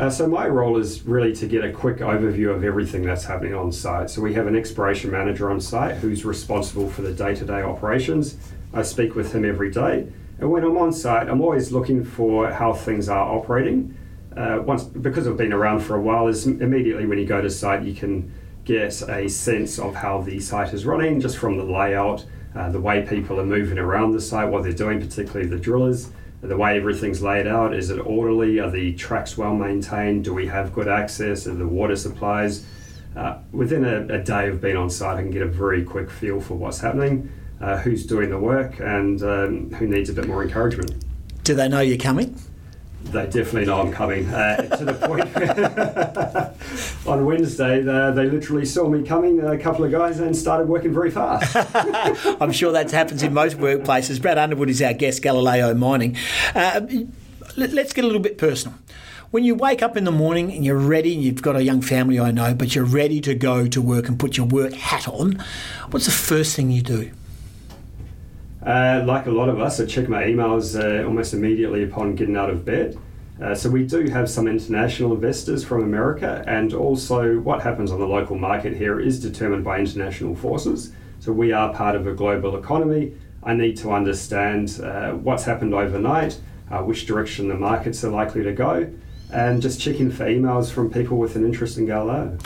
Uh, 0.00 0.08
so 0.08 0.26
my 0.26 0.48
role 0.48 0.78
is 0.78 1.02
really 1.02 1.30
to 1.30 1.46
get 1.46 1.62
a 1.62 1.70
quick 1.70 1.98
overview 1.98 2.48
of 2.48 2.64
everything 2.64 3.02
that's 3.02 3.24
happening 3.24 3.54
on 3.54 3.70
site. 3.70 4.08
So 4.08 4.22
we 4.22 4.32
have 4.32 4.46
an 4.46 4.56
exploration 4.56 5.10
manager 5.10 5.50
on 5.50 5.60
site 5.60 5.96
who's 5.96 6.24
responsible 6.24 6.88
for 6.88 7.02
the 7.02 7.12
day-to-day 7.12 7.60
operations. 7.60 8.38
I 8.72 8.80
speak 8.80 9.14
with 9.14 9.34
him 9.34 9.44
every 9.44 9.70
day, 9.70 10.06
and 10.38 10.50
when 10.50 10.64
I'm 10.64 10.78
on 10.78 10.94
site, 10.94 11.28
I'm 11.28 11.42
always 11.42 11.70
looking 11.70 12.02
for 12.02 12.50
how 12.50 12.72
things 12.72 13.10
are 13.10 13.30
operating. 13.30 13.94
Uh, 14.34 14.62
once 14.64 14.84
because 14.84 15.28
I've 15.28 15.36
been 15.36 15.52
around 15.52 15.80
for 15.80 15.96
a 15.96 16.00
while, 16.00 16.28
is 16.28 16.46
immediately 16.46 17.04
when 17.04 17.18
you 17.18 17.26
go 17.26 17.42
to 17.42 17.50
site, 17.50 17.82
you 17.82 17.92
can 17.92 18.32
get 18.64 19.02
a 19.02 19.28
sense 19.28 19.78
of 19.78 19.96
how 19.96 20.22
the 20.22 20.40
site 20.40 20.72
is 20.72 20.86
running 20.86 21.20
just 21.20 21.36
from 21.36 21.58
the 21.58 21.64
layout, 21.64 22.24
uh, 22.54 22.70
the 22.70 22.80
way 22.80 23.02
people 23.02 23.38
are 23.38 23.44
moving 23.44 23.78
around 23.78 24.12
the 24.12 24.20
site, 24.22 24.48
what 24.48 24.62
they're 24.62 24.72
doing, 24.72 24.98
particularly 24.98 25.46
the 25.46 25.58
drillers 25.58 26.10
the 26.42 26.56
way 26.56 26.76
everything's 26.76 27.22
laid 27.22 27.46
out 27.46 27.74
is 27.74 27.90
it 27.90 27.98
orderly? 27.98 28.58
Are 28.60 28.70
the 28.70 28.94
tracks 28.94 29.36
well 29.36 29.54
maintained? 29.54 30.24
Do 30.24 30.32
we 30.32 30.46
have 30.46 30.72
good 30.72 30.88
access? 30.88 31.46
Are 31.46 31.54
the 31.54 31.66
water 31.66 31.96
supplies 31.96 32.64
uh, 33.16 33.38
within 33.52 33.84
a, 33.84 34.14
a, 34.14 34.18
day 34.22 34.48
of 34.48 34.60
being 34.60 34.76
on 34.76 34.88
site 34.88 35.16
i 35.16 35.22
can 35.22 35.30
get 35.30 35.42
a 35.42 35.46
very 35.46 35.82
quick 35.82 36.10
feel 36.10 36.40
for 36.40 36.54
what's 36.54 36.80
happening 36.80 37.30
uh, 37.60 37.76
who's 37.78 38.06
doing 38.06 38.30
the 38.30 38.38
work 38.38 38.78
and 38.80 39.22
um, 39.22 39.70
who 39.74 39.86
needs 39.86 40.08
a 40.08 40.12
bit 40.12 40.26
more 40.26 40.42
encouragement. 40.42 41.04
Do 41.44 41.54
they 41.54 41.68
know 41.68 41.80
you're 41.80 41.98
coming 41.98 42.40
they 43.04 43.24
definitely 43.24 43.66
know 43.66 43.80
I'm 43.80 43.92
coming. 43.92 44.28
Uh, 44.28 44.76
to 44.76 44.84
the 44.84 44.94
point 44.94 45.36
on 47.06 47.24
Wednesday, 47.24 47.80
they, 47.80 48.12
they, 48.14 48.30
literally 48.30 48.64
saw 48.64 48.88
me 48.88 49.02
coming, 49.02 49.40
a 49.40 49.58
couple 49.58 49.84
of 49.84 49.90
guys, 49.90 50.20
and 50.20 50.36
started 50.36 50.68
working 50.68 50.92
very 50.92 51.10
fast. 51.10 51.56
I'm 52.40 52.52
sure 52.52 52.72
that 52.72 52.90
happens 52.90 53.22
in 53.22 53.34
most 53.34 53.56
workplaces. 53.58 54.20
Brad 54.22 54.38
Underwood 54.38 54.70
is 54.70 54.80
our 54.82 54.92
guest, 54.92 55.22
Galileo 55.22 55.74
Mining. 55.74 56.16
Uh, 56.54 56.86
let's 57.56 57.92
get 57.92 58.04
a 58.04 58.06
little 58.06 58.22
bit 58.22 58.38
personal. 58.38 58.78
When 59.30 59.44
you 59.44 59.54
wake 59.54 59.80
up 59.80 59.96
in 59.96 60.04
the 60.04 60.12
morning 60.12 60.52
and 60.52 60.64
you're 60.64 60.76
ready, 60.76 61.14
and 61.14 61.22
you've 61.22 61.42
got 61.42 61.54
a 61.56 61.62
young 61.62 61.82
family, 61.82 62.18
I 62.18 62.32
know, 62.32 62.52
but 62.54 62.74
you're 62.74 62.84
ready 62.84 63.20
to 63.22 63.34
go 63.34 63.68
to 63.68 63.80
work 63.80 64.08
and 64.08 64.18
put 64.18 64.36
your 64.36 64.46
work 64.46 64.72
hat 64.72 65.06
on, 65.06 65.42
what's 65.90 66.06
the 66.06 66.12
first 66.12 66.56
thing 66.56 66.70
you 66.70 66.82
do? 66.82 67.12
Uh, 68.64 69.02
like 69.06 69.26
a 69.26 69.30
lot 69.30 69.48
of 69.48 69.58
us, 69.58 69.80
I 69.80 69.86
check 69.86 70.08
my 70.08 70.24
emails 70.24 70.78
uh, 70.78 71.06
almost 71.06 71.32
immediately 71.32 71.82
upon 71.82 72.14
getting 72.14 72.36
out 72.36 72.50
of 72.50 72.64
bed. 72.64 72.98
Uh, 73.42 73.54
so 73.54 73.70
we 73.70 73.86
do 73.86 74.04
have 74.10 74.28
some 74.28 74.46
international 74.46 75.14
investors 75.14 75.64
from 75.64 75.82
America, 75.82 76.44
and 76.46 76.74
also 76.74 77.38
what 77.40 77.62
happens 77.62 77.90
on 77.90 77.98
the 77.98 78.06
local 78.06 78.36
market 78.36 78.76
here 78.76 79.00
is 79.00 79.18
determined 79.18 79.64
by 79.64 79.78
international 79.78 80.34
forces. 80.34 80.92
So 81.20 81.32
we 81.32 81.52
are 81.52 81.72
part 81.72 81.96
of 81.96 82.06
a 82.06 82.12
global 82.12 82.58
economy. 82.58 83.14
I 83.42 83.54
need 83.54 83.78
to 83.78 83.92
understand 83.92 84.78
uh, 84.82 85.12
what's 85.12 85.44
happened 85.44 85.72
overnight, 85.72 86.38
uh, 86.70 86.82
which 86.82 87.06
direction 87.06 87.48
the 87.48 87.54
markets 87.54 88.04
are 88.04 88.10
likely 88.10 88.42
to 88.42 88.52
go, 88.52 88.92
and 89.32 89.62
just 89.62 89.80
checking 89.80 90.10
for 90.10 90.26
emails 90.26 90.70
from 90.70 90.90
people 90.90 91.16
with 91.16 91.34
an 91.34 91.46
interest 91.46 91.78
in 91.78 91.86
Galileo 91.86 92.36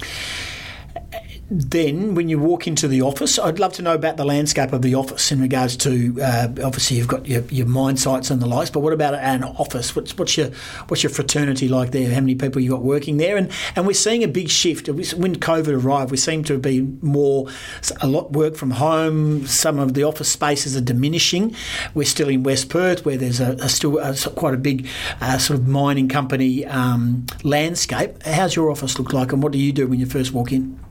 then 1.50 2.14
when 2.14 2.28
you 2.28 2.38
walk 2.38 2.66
into 2.66 2.88
the 2.88 3.02
office, 3.02 3.38
I'd 3.38 3.58
love 3.58 3.74
to 3.74 3.82
know 3.82 3.94
about 3.94 4.16
the 4.16 4.24
landscape 4.24 4.72
of 4.72 4.82
the 4.82 4.94
office 4.94 5.30
in 5.30 5.40
regards 5.40 5.76
to 5.78 6.18
uh, 6.22 6.48
obviously 6.64 6.96
you've 6.96 7.08
got 7.08 7.26
your, 7.26 7.42
your 7.50 7.66
mine 7.66 7.96
sites 7.96 8.30
and 8.30 8.40
the 8.40 8.46
likes, 8.46 8.70
but 8.70 8.80
what 8.80 8.92
about 8.92 9.14
an 9.14 9.44
office? 9.44 9.94
What's, 9.94 10.16
what's 10.16 10.36
your 10.36 10.50
what's 10.88 11.02
your 11.02 11.10
fraternity 11.10 11.68
like 11.68 11.90
there? 11.90 12.12
How 12.12 12.20
many 12.20 12.34
people 12.34 12.62
you 12.62 12.70
got 12.70 12.82
working 12.82 13.18
there? 13.18 13.36
And 13.36 13.50
and 13.76 13.86
we're 13.86 13.92
seeing 13.92 14.24
a 14.24 14.28
big 14.28 14.48
shift. 14.48 14.88
When 14.88 15.36
COVID 15.36 15.82
arrived, 15.84 16.10
we 16.10 16.16
seem 16.16 16.44
to 16.44 16.58
be 16.58 16.80
more 17.02 17.48
a 18.00 18.06
lot 18.06 18.32
work 18.32 18.56
from 18.56 18.72
home. 18.72 19.46
Some 19.46 19.78
of 19.78 19.94
the 19.94 20.02
office 20.02 20.30
spaces 20.30 20.76
are 20.76 20.80
diminishing. 20.80 21.54
We're 21.94 22.04
still 22.04 22.28
in 22.28 22.42
West 22.42 22.70
Perth, 22.70 23.04
where 23.04 23.16
there's 23.16 23.40
a, 23.40 23.52
a 23.60 23.68
still 23.68 23.98
a, 23.98 24.14
quite 24.30 24.54
a 24.54 24.58
big 24.58 24.88
uh, 25.20 25.38
sort 25.38 25.60
of 25.60 25.68
mining 25.68 26.08
company 26.08 26.64
um, 26.66 27.26
landscape. 27.42 28.22
How's 28.22 28.56
your 28.56 28.70
office 28.70 28.98
look 28.98 29.12
like, 29.12 29.32
and 29.32 29.42
what 29.42 29.52
do 29.52 29.58
you 29.58 29.72
do 29.72 29.86
when 29.86 30.00
you 30.00 30.06
first 30.06 30.32
walk 30.32 30.50
in? 30.52 30.83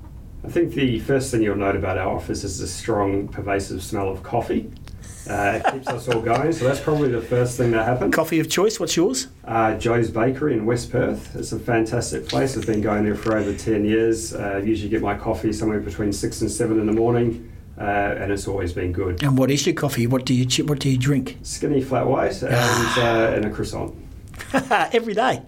I 0.43 0.50
think 0.50 0.73
the 0.73 1.00
first 1.00 1.31
thing 1.31 1.41
you'll 1.41 1.55
note 1.55 1.77
about 1.77 1.97
our 1.97 2.13
office 2.13 2.43
is 2.43 2.59
the 2.59 2.67
strong, 2.67 3.29
pervasive 3.29 3.81
smell 3.81 4.09
of 4.09 4.23
coffee. 4.23 4.69
Uh, 5.29 5.62
it 5.63 5.71
keeps 5.71 5.88
us 5.88 6.09
all 6.09 6.21
going, 6.21 6.51
so 6.51 6.65
that's 6.65 6.81
probably 6.81 7.09
the 7.09 7.21
first 7.21 7.55
thing 7.57 7.71
that 7.71 7.85
happened. 7.85 8.12
Coffee 8.12 8.41
of 8.41 8.50
choice, 8.50 8.77
what's 8.77 8.97
yours? 8.97 9.27
Uh, 9.45 9.73
Joe's 9.75 10.12
Bakery 10.12 10.53
in 10.53 10.65
West 10.65 10.91
Perth. 10.91 11.33
It's 11.38 11.53
a 11.53 11.59
fantastic 11.59 12.27
place. 12.27 12.57
I've 12.57 12.65
been 12.65 12.81
going 12.81 13.05
there 13.05 13.15
for 13.15 13.38
over 13.38 13.53
10 13.53 13.85
years. 13.85 14.33
Uh, 14.33 14.55
I 14.55 14.57
usually 14.57 14.89
get 14.89 15.01
my 15.01 15.15
coffee 15.15 15.53
somewhere 15.53 15.79
between 15.79 16.12
6 16.12 16.41
and 16.41 16.51
7 16.51 16.77
in 16.77 16.88
the 16.88 16.93
morning. 16.93 17.50
Uh, 17.77 17.83
and 17.83 18.31
it's 18.31 18.47
always 18.47 18.73
been 18.73 18.91
good. 18.91 19.23
And 19.23 19.38
what 19.38 19.50
is 19.50 19.65
your 19.65 19.75
coffee? 19.75 20.07
What 20.07 20.25
do 20.25 20.33
you 20.33 20.65
what 20.65 20.77
do 20.77 20.89
you 20.89 20.97
drink? 20.97 21.39
Skinny 21.41 21.81
flat 21.81 22.05
white 22.05 22.39
and, 22.43 22.53
uh, 23.00 23.33
and 23.35 23.45
a 23.45 23.50
croissant. 23.50 23.95
Every 24.53 25.15
day 25.15 25.41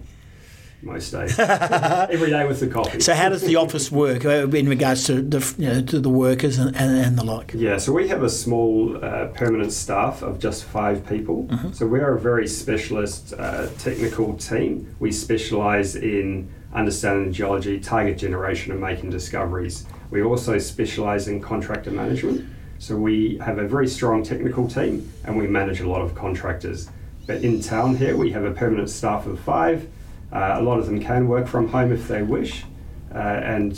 most 0.82 1.10
days. 1.10 1.38
Every 1.38 2.30
day 2.30 2.46
with 2.46 2.60
the 2.60 2.68
coffee. 2.68 3.00
So, 3.00 3.14
how 3.14 3.28
does 3.28 3.42
the 3.42 3.56
office 3.56 3.90
work 3.90 4.24
uh, 4.24 4.48
in 4.48 4.68
regards 4.68 5.04
to 5.04 5.22
the 5.22 5.54
you 5.58 5.68
know, 5.68 5.82
to 5.82 6.00
the 6.00 6.10
workers 6.10 6.58
and, 6.58 6.74
and, 6.76 6.96
and, 6.96 7.18
the 7.18 7.24
like? 7.24 7.52
Yeah, 7.54 7.78
so 7.78 7.92
we 7.92 8.08
have 8.08 8.22
a 8.22 8.30
small 8.30 9.02
uh, 9.02 9.26
permanent 9.28 9.72
staff 9.72 10.22
of 10.22 10.38
just 10.38 10.64
five 10.64 11.06
people. 11.06 11.44
Mm-hmm. 11.44 11.72
So 11.72 11.86
we 11.86 12.00
are 12.00 12.14
a 12.14 12.20
very 12.20 12.46
specialist 12.46 13.32
uh, 13.38 13.68
technical 13.78 14.34
team. 14.34 14.94
We 14.98 15.12
specialise 15.12 15.96
in 15.96 16.52
understanding 16.72 17.32
geology, 17.32 17.80
target 17.80 18.18
generation, 18.18 18.72
and 18.72 18.80
making 18.80 19.10
discoveries. 19.10 19.86
We 20.10 20.22
also 20.22 20.58
specialise 20.58 21.28
in 21.28 21.40
contractor 21.40 21.90
management. 21.90 22.48
So 22.78 22.96
we 22.96 23.38
have 23.38 23.58
a 23.58 23.66
very 23.66 23.88
strong 23.88 24.22
technical 24.22 24.68
team, 24.68 25.10
and 25.24 25.36
we 25.36 25.46
manage 25.46 25.80
a 25.80 25.88
lot 25.88 26.02
of 26.02 26.14
contractors. 26.14 26.90
But 27.26 27.42
in 27.42 27.60
town 27.60 27.96
here, 27.96 28.16
we 28.16 28.30
have 28.32 28.44
a 28.44 28.52
permanent 28.52 28.90
staff 28.90 29.26
of 29.26 29.40
five 29.40 29.88
a 30.32 30.62
lot 30.62 30.78
of 30.78 30.86
them 30.86 31.00
can 31.00 31.28
work 31.28 31.46
from 31.46 31.68
home 31.68 31.92
if 31.92 32.08
they 32.08 32.22
wish. 32.22 32.64
Uh, 33.14 33.18
and 33.18 33.72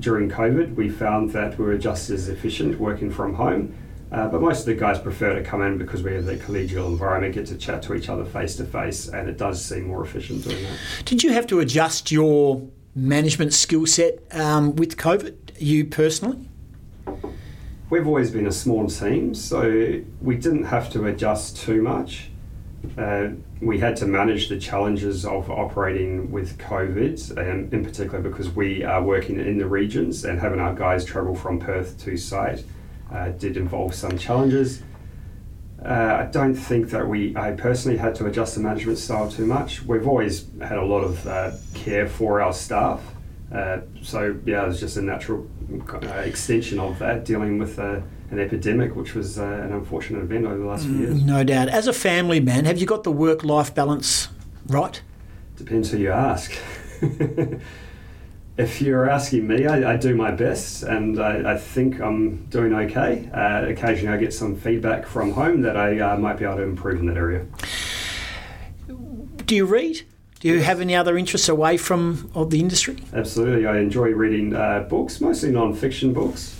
during 0.00 0.28
COVID, 0.28 0.74
we 0.74 0.88
found 0.88 1.30
that 1.30 1.58
we 1.58 1.64
were 1.64 1.78
just 1.78 2.10
as 2.10 2.28
efficient 2.28 2.78
working 2.78 3.10
from 3.10 3.34
home. 3.34 3.74
Uh, 4.10 4.28
but 4.28 4.42
most 4.42 4.60
of 4.60 4.66
the 4.66 4.74
guys 4.74 4.98
prefer 4.98 5.34
to 5.34 5.42
come 5.42 5.62
in 5.62 5.78
because 5.78 6.02
we 6.02 6.12
have 6.12 6.26
that 6.26 6.38
collegial 6.40 6.86
environment, 6.86 7.34
get 7.34 7.46
to 7.46 7.56
chat 7.56 7.82
to 7.82 7.94
each 7.94 8.10
other 8.10 8.26
face 8.26 8.56
to 8.56 8.64
face, 8.64 9.08
and 9.08 9.28
it 9.28 9.38
does 9.38 9.64
seem 9.64 9.84
more 9.84 10.04
efficient 10.04 10.44
doing 10.44 10.62
that. 10.64 10.78
Did 11.06 11.22
you 11.22 11.32
have 11.32 11.46
to 11.46 11.60
adjust 11.60 12.12
your 12.12 12.68
management 12.94 13.54
skill 13.54 13.86
set 13.86 14.22
um, 14.32 14.76
with 14.76 14.98
COVID, 14.98 15.34
you 15.58 15.86
personally? 15.86 16.46
We've 17.88 18.06
always 18.06 18.30
been 18.30 18.46
a 18.46 18.52
small 18.52 18.86
team, 18.86 19.34
so 19.34 20.02
we 20.20 20.36
didn't 20.36 20.64
have 20.64 20.90
to 20.90 21.06
adjust 21.06 21.56
too 21.56 21.80
much. 21.80 22.28
Uh, 22.98 23.28
we 23.60 23.78
had 23.78 23.96
to 23.96 24.06
manage 24.06 24.48
the 24.48 24.58
challenges 24.58 25.24
of 25.24 25.50
operating 25.50 26.30
with 26.30 26.58
COVID, 26.58 27.36
and 27.36 27.72
in 27.72 27.84
particular 27.84 28.20
because 28.20 28.50
we 28.50 28.82
are 28.82 29.02
working 29.02 29.38
in 29.38 29.58
the 29.58 29.66
regions 29.66 30.24
and 30.24 30.40
having 30.40 30.60
our 30.60 30.74
guys 30.74 31.04
travel 31.04 31.34
from 31.34 31.58
Perth 31.58 31.98
to 32.04 32.16
site 32.16 32.64
uh, 33.12 33.28
did 33.30 33.56
involve 33.56 33.94
some 33.94 34.18
challenges. 34.18 34.82
Uh, 35.84 36.26
I 36.26 36.28
don't 36.30 36.54
think 36.54 36.90
that 36.90 37.06
we, 37.06 37.36
I 37.36 37.52
personally 37.52 37.98
had 37.98 38.14
to 38.16 38.26
adjust 38.26 38.54
the 38.54 38.60
management 38.60 38.98
style 38.98 39.30
too 39.30 39.46
much. 39.46 39.82
We've 39.82 40.06
always 40.06 40.46
had 40.60 40.78
a 40.78 40.84
lot 40.84 41.02
of 41.02 41.26
uh, 41.26 41.52
care 41.74 42.08
for 42.08 42.40
our 42.40 42.52
staff. 42.52 43.00
Uh, 43.52 43.80
so, 44.00 44.38
yeah, 44.44 44.62
it 44.64 44.68
was 44.68 44.80
just 44.80 44.96
a 44.96 45.02
natural 45.02 45.46
uh, 45.92 46.06
extension 46.24 46.78
of 46.78 46.98
that, 47.00 47.24
dealing 47.24 47.58
with 47.58 47.78
an 48.32 48.40
epidemic, 48.40 48.96
which 48.96 49.14
was 49.14 49.38
uh, 49.38 49.44
an 49.44 49.72
unfortunate 49.72 50.22
event 50.22 50.46
over 50.46 50.58
the 50.58 50.64
last 50.64 50.84
few 50.84 50.96
years. 50.96 51.22
No 51.22 51.44
doubt. 51.44 51.68
As 51.68 51.86
a 51.86 51.92
family 51.92 52.40
man, 52.40 52.64
have 52.64 52.78
you 52.78 52.86
got 52.86 53.04
the 53.04 53.12
work 53.12 53.44
life 53.44 53.74
balance 53.74 54.28
right? 54.66 55.00
Depends 55.56 55.90
who 55.90 55.98
you 55.98 56.10
ask. 56.10 56.56
if 58.56 58.80
you're 58.80 59.08
asking 59.08 59.46
me, 59.46 59.66
I, 59.66 59.92
I, 59.92 59.96
do 59.96 60.14
my 60.14 60.30
best 60.30 60.82
and 60.82 61.20
I, 61.20 61.52
I 61.52 61.56
think 61.58 62.00
I'm 62.00 62.46
doing 62.46 62.74
okay. 62.74 63.28
Uh, 63.32 63.66
occasionally, 63.68 64.16
I 64.16 64.18
get 64.18 64.32
some 64.32 64.56
feedback 64.56 65.06
from 65.06 65.32
home 65.32 65.62
that 65.62 65.76
I 65.76 65.98
uh, 66.00 66.16
might 66.16 66.38
be 66.38 66.44
able 66.44 66.56
to 66.56 66.62
improve 66.62 67.00
in 67.00 67.06
that 67.06 67.16
area. 67.16 67.46
Do 69.46 69.56
you 69.56 69.66
read? 69.66 70.02
Do 70.40 70.48
you 70.48 70.60
have 70.60 70.80
any 70.80 70.96
other 70.96 71.16
interests 71.16 71.48
away 71.48 71.76
from 71.76 72.30
of 72.34 72.50
the 72.50 72.58
industry? 72.58 72.96
Absolutely. 73.12 73.66
I 73.66 73.78
enjoy 73.78 74.08
reading 74.10 74.56
uh, 74.56 74.80
books, 74.80 75.20
mostly 75.20 75.52
non-fiction 75.52 76.12
books. 76.12 76.58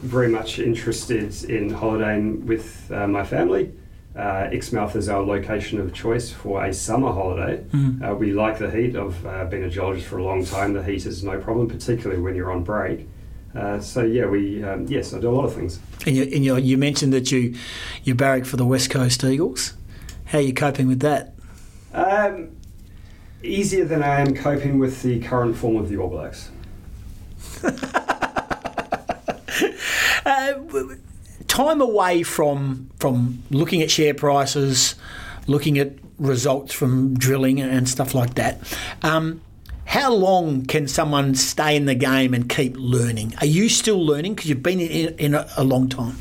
Very 0.00 0.28
much 0.28 0.58
interested 0.58 1.44
in 1.44 1.70
holidaying 1.70 2.46
with 2.46 2.90
uh, 2.92 3.06
my 3.06 3.24
family. 3.24 3.72
Uh, 4.16 4.48
Exmouth 4.50 4.96
is 4.96 5.08
our 5.08 5.22
location 5.22 5.80
of 5.80 5.92
choice 5.92 6.30
for 6.30 6.64
a 6.64 6.72
summer 6.72 7.12
holiday. 7.12 7.64
Mm. 7.70 8.08
Uh, 8.10 8.14
we 8.14 8.32
like 8.32 8.58
the 8.58 8.70
heat. 8.70 8.96
I've 8.96 9.24
uh, 9.26 9.44
been 9.44 9.62
a 9.62 9.70
geologist 9.70 10.08
for 10.08 10.18
a 10.18 10.24
long 10.24 10.44
time. 10.44 10.72
The 10.72 10.82
heat 10.82 11.06
is 11.06 11.22
no 11.22 11.38
problem, 11.38 11.68
particularly 11.68 12.20
when 12.20 12.34
you're 12.34 12.50
on 12.50 12.64
break. 12.64 13.08
Uh, 13.54 13.80
so 13.80 14.02
yeah, 14.02 14.26
we 14.26 14.62
um, 14.62 14.86
yes, 14.86 15.14
I 15.14 15.20
do 15.20 15.30
a 15.30 15.32
lot 15.32 15.44
of 15.44 15.54
things. 15.54 15.80
And, 16.06 16.16
you, 16.16 16.22
and 16.24 16.44
you, 16.44 16.56
you 16.56 16.76
mentioned 16.76 17.12
that 17.12 17.32
you 17.32 17.54
you 18.04 18.14
barrack 18.14 18.44
for 18.44 18.56
the 18.56 18.66
West 18.66 18.90
Coast 18.90 19.24
Eagles. 19.24 19.74
How 20.26 20.38
are 20.38 20.42
you 20.42 20.52
coping 20.52 20.86
with 20.88 21.00
that? 21.00 21.34
Um, 21.94 22.56
easier 23.42 23.84
than 23.84 24.02
I 24.02 24.20
am 24.20 24.34
coping 24.34 24.78
with 24.78 25.02
the 25.02 25.20
current 25.20 25.56
form 25.56 25.76
of 25.76 25.88
the 25.88 25.96
All 25.96 26.10
Blacks. 26.10 26.50
Uh, 30.24 30.54
time 31.46 31.80
away 31.80 32.22
from 32.22 32.90
from 32.98 33.42
looking 33.50 33.82
at 33.82 33.90
share 33.90 34.14
prices, 34.14 34.94
looking 35.46 35.78
at 35.78 35.92
results 36.18 36.72
from 36.72 37.14
drilling 37.14 37.60
and 37.60 37.88
stuff 37.88 38.14
like 38.14 38.34
that. 38.34 38.60
Um, 39.02 39.40
how 39.84 40.12
long 40.12 40.66
can 40.66 40.86
someone 40.86 41.34
stay 41.34 41.74
in 41.74 41.86
the 41.86 41.94
game 41.94 42.34
and 42.34 42.48
keep 42.48 42.74
learning? 42.76 43.34
Are 43.40 43.46
you 43.46 43.70
still 43.70 44.04
learning 44.04 44.34
because 44.34 44.50
you've 44.50 44.62
been 44.62 44.80
in, 44.80 45.14
in 45.16 45.34
a, 45.34 45.48
a, 45.56 45.64
long 45.64 45.88
time? 45.88 46.18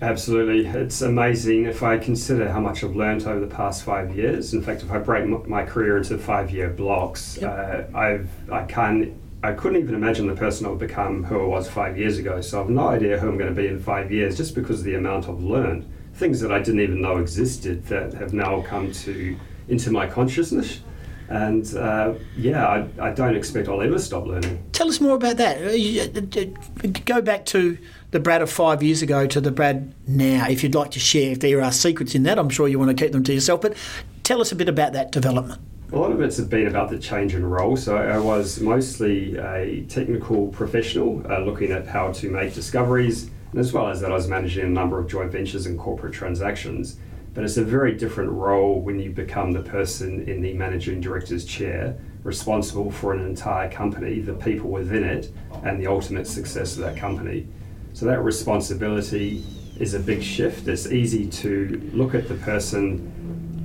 Absolutely. 0.00 0.66
It's 0.66 1.02
amazing 1.02 1.64
if 1.64 1.82
I 1.82 1.98
consider 1.98 2.48
how 2.48 2.60
much 2.60 2.84
I've 2.84 2.94
learned 2.94 3.24
over 3.24 3.40
the 3.40 3.52
past 3.52 3.82
five 3.82 4.14
years. 4.14 4.54
In 4.54 4.62
fact, 4.62 4.82
if 4.82 4.92
I 4.92 4.98
break 4.98 5.26
my 5.48 5.64
career 5.64 5.96
into 5.96 6.16
five 6.16 6.52
year 6.52 6.70
blocks, 6.70 7.38
yep. 7.40 7.90
uh, 7.92 7.98
I've, 7.98 8.30
I 8.52 8.64
can't. 8.66 9.12
I 9.46 9.52
couldn't 9.52 9.80
even 9.80 9.94
imagine 9.94 10.26
the 10.26 10.34
person 10.34 10.66
I 10.66 10.70
would 10.70 10.80
become 10.80 11.22
who 11.22 11.40
I 11.40 11.46
was 11.46 11.70
five 11.70 11.96
years 11.96 12.18
ago. 12.18 12.40
So 12.40 12.60
I've 12.60 12.68
no 12.68 12.88
idea 12.88 13.16
who 13.18 13.28
I'm 13.28 13.38
going 13.38 13.54
to 13.54 13.60
be 13.60 13.68
in 13.68 13.78
five 13.78 14.10
years 14.10 14.36
just 14.36 14.54
because 14.56 14.80
of 14.80 14.84
the 14.84 14.96
amount 14.96 15.28
I've 15.28 15.40
learned. 15.40 15.88
Things 16.14 16.40
that 16.40 16.50
I 16.50 16.58
didn't 16.58 16.80
even 16.80 17.00
know 17.00 17.18
existed 17.18 17.84
that 17.86 18.12
have 18.14 18.32
now 18.32 18.62
come 18.62 18.90
to 18.90 19.36
into 19.68 19.90
my 19.92 20.06
consciousness 20.06 20.80
and 21.28 21.74
uh, 21.74 22.14
yeah, 22.36 22.66
I, 22.66 22.88
I, 23.00 23.10
don't 23.12 23.34
expect 23.34 23.68
I'll 23.68 23.82
ever 23.82 23.98
stop 23.98 24.26
learning. 24.26 24.62
Tell 24.72 24.88
us 24.88 25.00
more 25.00 25.16
about 25.16 25.38
that. 25.38 25.58
Uh, 25.60 26.40
uh, 26.40 26.92
go 27.04 27.20
back 27.20 27.44
to 27.46 27.76
the 28.12 28.20
Brad 28.20 28.42
of 28.42 28.50
five 28.50 28.80
years 28.80 29.02
ago 29.02 29.26
to 29.26 29.40
the 29.40 29.50
Brad 29.50 29.92
now, 30.06 30.46
if 30.48 30.62
you'd 30.62 30.76
like 30.76 30.92
to 30.92 31.00
share. 31.00 31.32
If 31.32 31.40
there 31.40 31.60
are 31.62 31.72
secrets 31.72 32.14
in 32.14 32.22
that, 32.24 32.38
I'm 32.38 32.48
sure 32.48 32.68
you 32.68 32.78
want 32.78 32.96
to 32.96 33.04
keep 33.04 33.12
them 33.12 33.24
to 33.24 33.34
yourself. 33.34 33.60
But 33.60 33.76
tell 34.22 34.40
us 34.40 34.52
a 34.52 34.56
bit 34.56 34.68
about 34.68 34.92
that 34.92 35.10
development. 35.10 35.60
A 35.96 35.98
lot 35.98 36.12
of 36.12 36.20
it's 36.20 36.38
been 36.40 36.66
about 36.66 36.90
the 36.90 36.98
change 36.98 37.34
in 37.34 37.42
role. 37.42 37.74
So 37.74 37.96
I 37.96 38.18
was 38.18 38.60
mostly 38.60 39.38
a 39.38 39.82
technical 39.88 40.48
professional, 40.48 41.22
uh, 41.26 41.38
looking 41.38 41.72
at 41.72 41.86
how 41.86 42.12
to 42.12 42.28
make 42.28 42.52
discoveries, 42.52 43.30
and 43.50 43.58
as 43.58 43.72
well 43.72 43.88
as 43.88 44.02
that, 44.02 44.10
I 44.10 44.14
was 44.14 44.28
managing 44.28 44.66
a 44.66 44.68
number 44.68 44.98
of 44.98 45.08
joint 45.08 45.32
ventures 45.32 45.64
and 45.64 45.78
corporate 45.78 46.12
transactions. 46.12 46.98
But 47.32 47.44
it's 47.44 47.56
a 47.56 47.64
very 47.64 47.94
different 47.94 48.30
role 48.30 48.78
when 48.78 49.00
you 49.00 49.08
become 49.08 49.52
the 49.52 49.62
person 49.62 50.28
in 50.28 50.42
the 50.42 50.52
managing 50.52 51.00
director's 51.00 51.46
chair, 51.46 51.96
responsible 52.24 52.90
for 52.90 53.14
an 53.14 53.24
entire 53.24 53.70
company, 53.70 54.20
the 54.20 54.34
people 54.34 54.68
within 54.68 55.02
it, 55.02 55.32
and 55.62 55.80
the 55.80 55.86
ultimate 55.86 56.26
success 56.26 56.74
of 56.74 56.80
that 56.80 56.98
company. 56.98 57.48
So 57.94 58.04
that 58.04 58.22
responsibility 58.22 59.42
is 59.80 59.94
a 59.94 60.00
big 60.00 60.22
shift. 60.22 60.68
It's 60.68 60.92
easy 60.92 61.26
to 61.26 61.90
look 61.94 62.14
at 62.14 62.28
the 62.28 62.34
person 62.34 63.14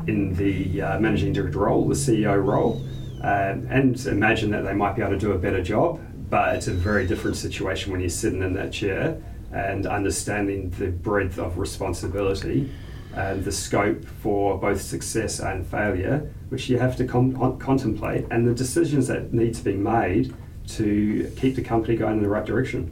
in 0.07 0.33
the 0.35 0.81
uh, 0.81 0.99
managing 0.99 1.33
director 1.33 1.59
role, 1.59 1.87
the 1.87 1.95
CEO 1.95 2.43
role, 2.43 2.85
uh, 3.23 3.55
and 3.69 4.05
imagine 4.05 4.51
that 4.51 4.63
they 4.63 4.73
might 4.73 4.95
be 4.95 5.01
able 5.01 5.13
to 5.13 5.19
do 5.19 5.31
a 5.31 5.37
better 5.37 5.61
job. 5.63 5.99
But 6.29 6.55
it's 6.55 6.67
a 6.67 6.73
very 6.73 7.05
different 7.05 7.35
situation 7.35 7.91
when 7.91 7.99
you're 7.99 8.09
sitting 8.09 8.41
in 8.41 8.53
that 8.53 8.71
chair 8.71 9.21
and 9.51 9.85
understanding 9.85 10.69
the 10.71 10.87
breadth 10.87 11.37
of 11.37 11.57
responsibility 11.57 12.71
and 13.13 13.43
the 13.43 13.51
scope 13.51 14.05
for 14.05 14.57
both 14.57 14.81
success 14.81 15.39
and 15.39 15.67
failure, 15.67 16.31
which 16.49 16.69
you 16.69 16.79
have 16.79 16.95
to 16.95 17.05
contemplate, 17.05 18.25
and 18.31 18.47
the 18.47 18.53
decisions 18.53 19.07
that 19.07 19.33
need 19.33 19.53
to 19.53 19.63
be 19.63 19.75
made 19.75 20.33
to 20.67 21.31
keep 21.35 21.55
the 21.55 21.61
company 21.61 21.97
going 21.97 22.17
in 22.17 22.23
the 22.23 22.29
right 22.29 22.45
direction. 22.45 22.91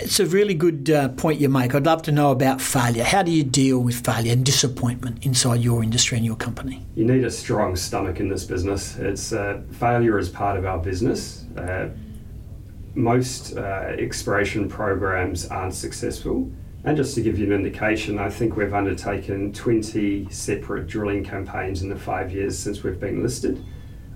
It's 0.00 0.20
a 0.20 0.26
really 0.26 0.54
good 0.54 0.90
uh, 0.90 1.08
point 1.10 1.40
you 1.40 1.48
make. 1.48 1.74
I'd 1.74 1.86
love 1.86 2.02
to 2.02 2.12
know 2.12 2.30
about 2.30 2.60
failure. 2.60 3.04
How 3.04 3.22
do 3.22 3.30
you 3.30 3.44
deal 3.44 3.80
with 3.80 4.04
failure 4.04 4.32
and 4.32 4.44
disappointment 4.44 5.24
inside 5.24 5.60
your 5.60 5.82
industry 5.82 6.16
and 6.16 6.26
your 6.26 6.36
company? 6.36 6.86
You 6.94 7.04
need 7.04 7.24
a 7.24 7.30
strong 7.30 7.76
stomach 7.76 8.20
in 8.20 8.28
this 8.28 8.44
business. 8.44 8.96
It's 8.96 9.32
uh, 9.32 9.62
failure 9.72 10.18
is 10.18 10.28
part 10.28 10.56
of 10.56 10.64
our 10.64 10.78
business. 10.78 11.44
Uh, 11.56 11.88
most 12.94 13.56
uh, 13.56 13.60
exploration 13.98 14.68
programs 14.68 15.46
aren't 15.46 15.74
successful 15.74 16.50
and 16.84 16.96
just 16.96 17.14
to 17.16 17.20
give 17.20 17.38
you 17.38 17.46
an 17.46 17.52
indication, 17.52 18.18
I 18.18 18.30
think 18.30 18.56
we've 18.56 18.72
undertaken 18.72 19.52
20 19.52 20.28
separate 20.30 20.86
drilling 20.86 21.24
campaigns 21.24 21.82
in 21.82 21.88
the 21.88 21.96
five 21.96 22.32
years 22.32 22.58
since 22.58 22.82
we've 22.82 23.00
been 23.00 23.22
listed. 23.22 23.64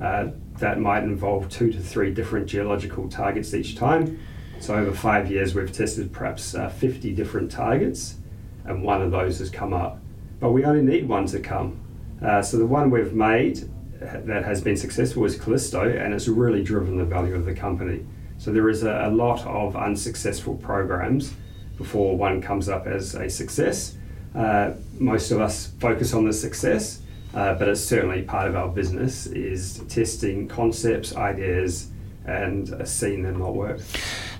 Uh, 0.00 0.28
that 0.58 0.78
might 0.78 1.02
involve 1.02 1.48
two 1.48 1.72
to 1.72 1.80
three 1.80 2.12
different 2.12 2.46
geological 2.46 3.08
targets 3.08 3.52
each 3.52 3.76
time. 3.76 4.18
So, 4.62 4.76
over 4.76 4.92
five 4.92 5.28
years, 5.28 5.56
we've 5.56 5.72
tested 5.72 6.12
perhaps 6.12 6.54
uh, 6.54 6.68
50 6.68 7.12
different 7.14 7.50
targets, 7.50 8.14
and 8.64 8.84
one 8.84 9.02
of 9.02 9.10
those 9.10 9.40
has 9.40 9.50
come 9.50 9.72
up. 9.72 9.98
But 10.38 10.52
we 10.52 10.64
only 10.64 10.82
need 10.82 11.08
one 11.08 11.26
to 11.26 11.40
come. 11.40 11.80
Uh, 12.24 12.42
so, 12.42 12.58
the 12.58 12.66
one 12.66 12.88
we've 12.88 13.12
made 13.12 13.68
that 13.98 14.44
has 14.44 14.62
been 14.62 14.76
successful 14.76 15.24
is 15.24 15.36
Callisto, 15.36 15.82
and 15.82 16.14
it's 16.14 16.28
really 16.28 16.62
driven 16.62 16.96
the 16.96 17.04
value 17.04 17.34
of 17.34 17.44
the 17.44 17.52
company. 17.52 18.06
So, 18.38 18.52
there 18.52 18.68
is 18.68 18.84
a, 18.84 19.06
a 19.06 19.10
lot 19.10 19.44
of 19.44 19.74
unsuccessful 19.74 20.54
programs 20.54 21.34
before 21.76 22.16
one 22.16 22.40
comes 22.40 22.68
up 22.68 22.86
as 22.86 23.16
a 23.16 23.28
success. 23.28 23.96
Uh, 24.32 24.74
most 24.96 25.32
of 25.32 25.40
us 25.40 25.72
focus 25.80 26.14
on 26.14 26.24
the 26.24 26.32
success, 26.32 27.02
uh, 27.34 27.54
but 27.54 27.66
it's 27.66 27.80
certainly 27.80 28.22
part 28.22 28.46
of 28.46 28.54
our 28.54 28.68
business 28.68 29.26
is 29.26 29.80
testing 29.88 30.46
concepts, 30.46 31.16
ideas, 31.16 31.88
and 32.26 32.72
uh, 32.74 32.84
seeing 32.84 33.24
them 33.24 33.40
not 33.40 33.56
work. 33.56 33.80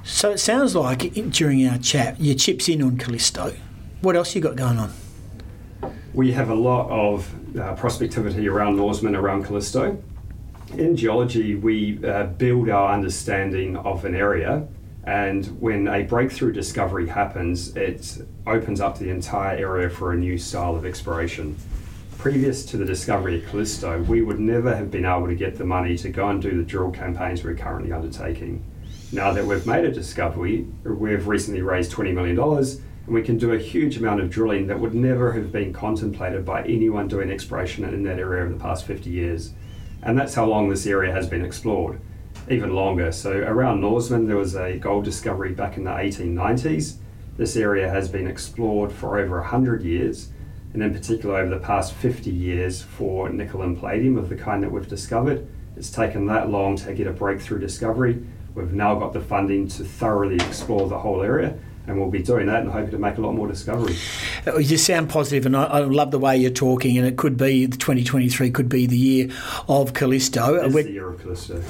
So 0.05 0.31
it 0.31 0.39
sounds 0.39 0.75
like 0.75 1.13
during 1.31 1.67
our 1.69 1.79
chat, 1.79 2.21
you 2.21 2.35
chips 2.35 2.69
in 2.69 2.83
on 2.83 2.97
Callisto. 2.99 3.55
What 4.01 4.17
else 4.17 4.35
you 4.35 4.41
got 4.41 4.57
going 4.57 4.79
on? 4.79 4.93
We 6.13 6.33
have 6.33 6.51
a 6.51 6.55
lot 6.55 6.91
of 6.91 7.33
uh, 7.57 7.75
prospectivity 7.77 8.51
around 8.51 8.77
Norseman, 8.77 9.15
around 9.15 9.45
Callisto. 9.45 10.03
In 10.77 10.97
geology, 10.97 11.55
we 11.55 12.05
uh, 12.05 12.25
build 12.25 12.69
our 12.69 12.93
understanding 12.93 13.77
of 13.77 14.05
an 14.05 14.15
area 14.15 14.67
and 15.05 15.45
when 15.61 15.89
a 15.89 16.05
breakthrough 16.05 16.53
discovery 16.53 17.09
happens, 17.09 17.77
it 17.77 18.25
opens 18.47 18.81
up 18.81 18.99
the 18.99 19.11
entire 19.11 19.57
area 19.57 19.91
for 19.91 20.13
a 20.13 20.17
new 20.17 20.39
style 20.39 20.77
of 20.77 20.87
exploration. 20.87 21.57
Previous 22.19 22.65
to 22.67 22.77
the 22.77 22.85
discovery 22.85 23.43
of 23.43 23.51
Callisto, 23.51 24.01
we 24.03 24.23
would 24.23 24.39
never 24.39 24.75
have 24.77 24.93
been 24.93 25.05
able 25.05 25.27
to 25.27 25.35
get 25.35 25.59
the 25.59 25.65
money 25.65 25.97
to 25.99 26.09
go 26.09 26.29
and 26.29 26.41
do 26.41 26.57
the 26.57 26.63
drill 26.63 26.93
campaigns 26.93 27.43
we're 27.43 27.57
currently 27.57 27.91
undertaking. 27.91 28.65
Now 29.15 29.31
that 29.35 29.45
we've 29.45 29.67
made 29.67 29.85
a 29.85 29.93
discovery, 29.93 30.67
we've 30.85 31.27
recently 31.27 31.61
raised 31.61 31.93
$20 31.93 32.15
million 32.15 32.39
and 32.39 33.15
we 33.15 33.21
can 33.21 33.37
do 33.37 33.53
a 33.53 33.59
huge 33.59 33.99
amount 33.99 34.23
of 34.23 34.31
drilling 34.31 34.69
that 34.69 34.81
would 34.81 34.95
never 34.95 35.33
have 35.33 35.53
been 35.53 35.75
contemplated 35.75 36.47
by 36.47 36.63
anyone 36.63 37.09
doing 37.09 37.31
exploration 37.31 37.85
in 37.85 38.05
that 38.05 38.19
area 38.19 38.43
over 38.43 38.55
the 38.55 38.59
past 38.59 38.87
50 38.87 39.11
years. 39.11 39.53
And 40.03 40.19
that's 40.19 40.33
how 40.33 40.47
long 40.47 40.71
this 40.71 40.87
area 40.87 41.13
has 41.13 41.29
been 41.29 41.45
explored 41.45 42.01
even 42.49 42.75
longer. 42.75 43.13
So 43.13 43.33
around 43.33 43.83
Norseman, 43.83 44.27
there 44.27 44.39
was 44.39 44.57
a 44.57 44.79
gold 44.79 45.05
discovery 45.05 45.53
back 45.53 45.77
in 45.77 45.85
the 45.85 45.91
1890s. 45.91 46.97
This 47.37 47.55
area 47.55 47.91
has 47.91 48.09
been 48.09 48.27
explored 48.27 48.91
for 48.91 49.19
over 49.19 49.41
100 49.41 49.83
years, 49.83 50.31
and 50.73 50.83
in 50.83 50.91
particular 50.91 51.37
over 51.37 51.51
the 51.51 51.61
past 51.61 51.93
50 51.93 52.31
years 52.31 52.81
for 52.81 53.29
nickel 53.29 53.61
and 53.61 53.79
palladium 53.79 54.17
of 54.17 54.31
the 54.31 54.37
kind 54.37 54.63
that 54.63 54.73
we've 54.73 54.89
discovered. 54.89 55.47
It's 55.77 55.91
taken 55.91 56.25
that 56.27 56.49
long 56.49 56.77
to 56.77 56.95
get 56.95 57.07
a 57.07 57.13
breakthrough 57.13 57.59
discovery. 57.59 58.25
We've 58.55 58.73
now 58.73 58.95
got 58.97 59.13
the 59.13 59.21
funding 59.21 59.69
to 59.69 59.85
thoroughly 59.85 60.37
explore 60.37 60.89
the 60.89 60.99
whole 60.99 61.23
area, 61.23 61.59
and 61.87 61.99
we'll 61.99 62.11
be 62.11 62.23
doing 62.23 62.47
that 62.47 62.61
and 62.61 62.71
hoping 62.71 62.91
to 62.91 62.99
make 62.99 63.17
a 63.17 63.21
lot 63.21 63.33
more 63.33 63.49
discoveries. 63.49 64.03
Uh, 64.47 64.59
you 64.59 64.77
sound 64.77 65.09
positive, 65.09 65.47
and 65.47 65.57
I, 65.57 65.65
I, 65.65 65.79
love 65.81 66.11
the 66.11 66.19
way 66.19 66.37
you're 66.37 66.51
talking. 66.51 66.99
And 66.99 67.07
it 67.07 67.17
could 67.17 67.37
be 67.37 67.67
2023 67.67 68.51
could 68.51 68.69
be 68.69 68.87
the 68.87 68.97
year 68.97 69.31
of 69.69 69.95
Callisto. 69.95 70.55
It's 70.57 70.75
the 70.75 70.91
year 70.91 71.09
of 71.09 71.21
Callisto 71.21 71.63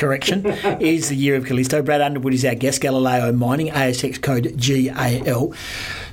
correction, 0.00 0.46
is 0.80 1.10
the 1.10 1.14
year 1.14 1.36
of 1.36 1.44
Callisto. 1.44 1.82
Brad 1.82 2.00
Underwood 2.00 2.32
is 2.32 2.44
our 2.44 2.54
guest, 2.54 2.80
Galileo 2.80 3.32
Mining, 3.32 3.68
ASX 3.68 4.20
code 4.20 4.56
GAL. 4.56 5.54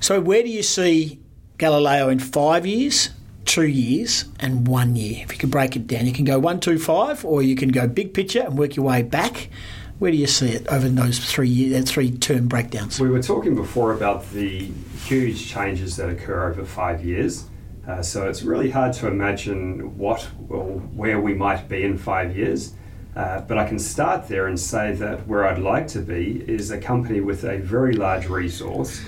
So, 0.02 0.20
where 0.22 0.44
do 0.44 0.50
you 0.50 0.62
see 0.62 1.20
Galileo 1.58 2.10
in 2.10 2.20
five 2.20 2.66
years, 2.66 3.10
two 3.46 3.68
years, 3.68 4.26
and 4.40 4.68
one 4.68 4.96
year? 4.96 5.24
If 5.24 5.32
you 5.32 5.38
could 5.38 5.52
break 5.52 5.76
it 5.76 5.88
down, 5.88 6.06
you 6.06 6.14
can 6.14 6.26
go 6.26 6.38
one, 6.38 6.60
two, 6.60 6.78
five, 6.78 7.24
or 7.24 7.42
you 7.42 7.56
can 7.56 7.70
go 7.70 7.88
big 7.88 8.14
picture 8.14 8.42
and 8.42 8.58
work 8.58 8.76
your 8.76 8.86
way 8.86 9.04
back. 9.04 9.50
Where 10.00 10.12
do 10.12 10.18
you 10.18 10.28
see 10.28 10.50
it 10.50 10.68
over 10.68 10.88
those 10.90 11.18
three 11.18 11.50
year, 11.50 11.80
uh, 11.80 11.82
three 11.82 12.12
term 12.12 12.48
breakdowns? 12.48 13.00
We 13.00 13.10
were 13.10 13.22
talking 13.22 13.56
before 13.56 13.94
about 13.94 14.30
the 14.32 14.72
huge 15.06 15.50
changes 15.50 15.96
that 15.98 16.08
occur 16.08 16.52
over 16.52 16.64
five 16.64 17.04
years. 17.04 17.46
Uh, 17.88 18.04
so 18.04 18.30
it's 18.30 18.44
really 18.44 18.70
hard 18.70 18.94
to 18.94 19.08
imagine 19.08 19.98
what 19.98 20.28
or 20.50 20.66
where 20.66 21.20
we 21.20 21.34
might 21.34 21.68
be 21.68 21.84
in 21.84 21.98
five 21.98 22.38
years. 22.38 22.74
Uh, 23.16 23.42
but 23.42 23.58
I 23.58 23.68
can 23.68 23.80
start 23.80 24.28
there 24.28 24.46
and 24.46 24.60
say 24.60 24.94
that 24.94 25.26
where 25.26 25.48
I'd 25.48 25.58
like 25.58 25.88
to 25.90 26.00
be 26.00 26.44
is 26.48 26.70
a 26.70 26.78
company 26.78 27.20
with 27.20 27.44
a 27.46 27.58
very 27.58 27.94
large 27.94 28.28
resource, 28.28 29.02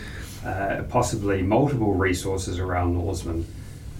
uh, 0.44 0.84
possibly 0.90 1.44
multiple 1.44 1.94
resources 1.94 2.58
around 2.58 2.96
Norseman. 2.96 3.46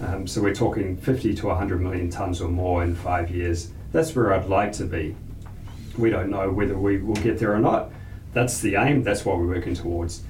Um, 0.00 0.26
so 0.26 0.42
we're 0.42 0.54
talking 0.54 0.96
50 0.96 1.36
to 1.36 1.46
100 1.46 1.80
million 1.80 2.10
tonnes 2.10 2.40
or 2.40 2.48
more 2.48 2.82
in 2.82 2.96
five 2.96 3.30
years. 3.30 3.70
That's 3.92 4.16
where 4.16 4.34
I'd 4.34 4.48
like 4.48 4.72
to 4.72 4.86
be. 4.86 5.14
We 6.00 6.10
don't 6.10 6.30
know 6.30 6.50
whether 6.50 6.76
we 6.76 6.98
will 6.98 7.14
get 7.16 7.38
there 7.38 7.54
or 7.54 7.60
not. 7.60 7.90
That's 8.32 8.60
the 8.60 8.76
aim, 8.76 9.02
that's 9.02 9.24
what 9.24 9.38
we're 9.38 9.46
working 9.46 9.74
towards. 9.74 10.22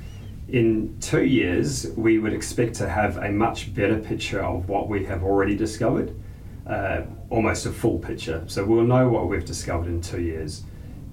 In 0.48 0.96
two 1.00 1.22
years, 1.22 1.86
we 1.96 2.18
would 2.18 2.32
expect 2.32 2.74
to 2.76 2.88
have 2.88 3.18
a 3.18 3.30
much 3.30 3.72
better 3.72 3.98
picture 3.98 4.42
of 4.42 4.68
what 4.68 4.88
we 4.88 5.04
have 5.04 5.22
already 5.22 5.56
discovered 5.56 6.12
uh, 6.66 7.02
almost 7.30 7.66
a 7.66 7.70
full 7.70 7.98
picture. 7.98 8.44
So 8.48 8.64
we'll 8.64 8.84
know 8.84 9.08
what 9.08 9.28
we've 9.28 9.44
discovered 9.44 9.86
in 9.86 10.00
two 10.00 10.20
years. 10.20 10.64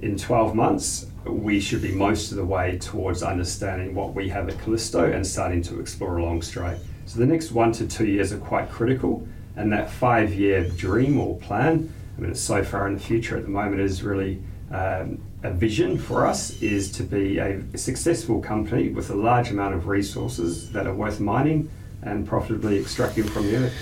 In 0.01 0.17
12 0.17 0.55
months, 0.55 1.05
we 1.25 1.59
should 1.59 1.81
be 1.81 1.91
most 1.91 2.31
of 2.31 2.37
the 2.37 2.45
way 2.45 2.79
towards 2.79 3.21
understanding 3.21 3.93
what 3.93 4.13
we 4.15 4.29
have 4.29 4.49
at 4.49 4.59
Callisto 4.59 5.11
and 5.11 5.25
starting 5.25 5.61
to 5.63 5.79
explore 5.79 6.17
along 6.17 6.41
strike. 6.41 6.77
So 7.05 7.19
the 7.19 7.25
next 7.25 7.51
one 7.51 7.71
to 7.73 7.87
two 7.87 8.07
years 8.07 8.33
are 8.33 8.37
quite 8.37 8.69
critical, 8.69 9.27
and 9.55 9.71
that 9.71 9.89
five 9.89 10.33
year 10.33 10.67
dream 10.69 11.19
or 11.19 11.37
plan 11.37 11.91
I 12.17 12.21
mean, 12.21 12.31
it's 12.31 12.41
so 12.41 12.63
far 12.63 12.87
in 12.87 12.95
the 12.95 12.99
future 12.99 13.37
at 13.37 13.43
the 13.43 13.49
moment 13.49 13.81
is 13.81 14.01
really 14.01 14.41
um, 14.71 15.19
a 15.43 15.51
vision 15.51 15.97
for 15.97 16.25
us 16.25 16.61
is 16.61 16.91
to 16.93 17.03
be 17.03 17.37
a 17.37 17.63
successful 17.77 18.41
company 18.41 18.89
with 18.89 19.09
a 19.09 19.15
large 19.15 19.51
amount 19.51 19.75
of 19.75 19.87
resources 19.87 20.71
that 20.71 20.87
are 20.87 20.93
worth 20.93 21.19
mining 21.19 21.69
and 22.01 22.27
profitably 22.27 22.79
extracting 22.79 23.23
from 23.23 23.47
the 23.47 23.55
earth. 23.57 23.73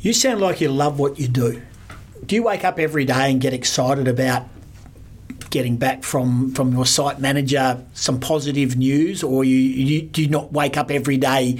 You 0.00 0.12
sound 0.12 0.40
like 0.40 0.60
you 0.60 0.68
love 0.68 0.98
what 0.98 1.18
you 1.18 1.28
do. 1.28 1.62
Do 2.26 2.34
you 2.34 2.42
wake 2.42 2.64
up 2.64 2.78
every 2.78 3.04
day 3.04 3.30
and 3.30 3.40
get 3.40 3.52
excited 3.52 4.06
about 4.06 4.46
getting 5.50 5.76
back 5.76 6.02
from, 6.02 6.52
from 6.54 6.72
your 6.72 6.86
site 6.86 7.20
manager 7.20 7.84
some 7.94 8.18
positive 8.18 8.76
news, 8.76 9.22
or 9.22 9.44
you, 9.44 9.56
you 9.56 10.02
do 10.02 10.26
not 10.26 10.52
wake 10.52 10.76
up 10.76 10.90
every 10.90 11.16
day 11.16 11.58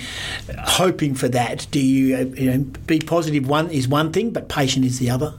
hoping 0.59 1.15
for 1.15 1.29
that? 1.29 1.67
Do 1.71 1.81
you, 1.81 2.17
you 2.35 2.51
know, 2.51 2.59
be 2.87 2.99
positive 2.99 3.49
one 3.49 3.71
is 3.71 3.87
one 3.87 4.13
thing, 4.13 4.31
but 4.31 4.49
patient 4.49 4.85
is 4.85 4.99
the 4.99 5.11
other? 5.11 5.39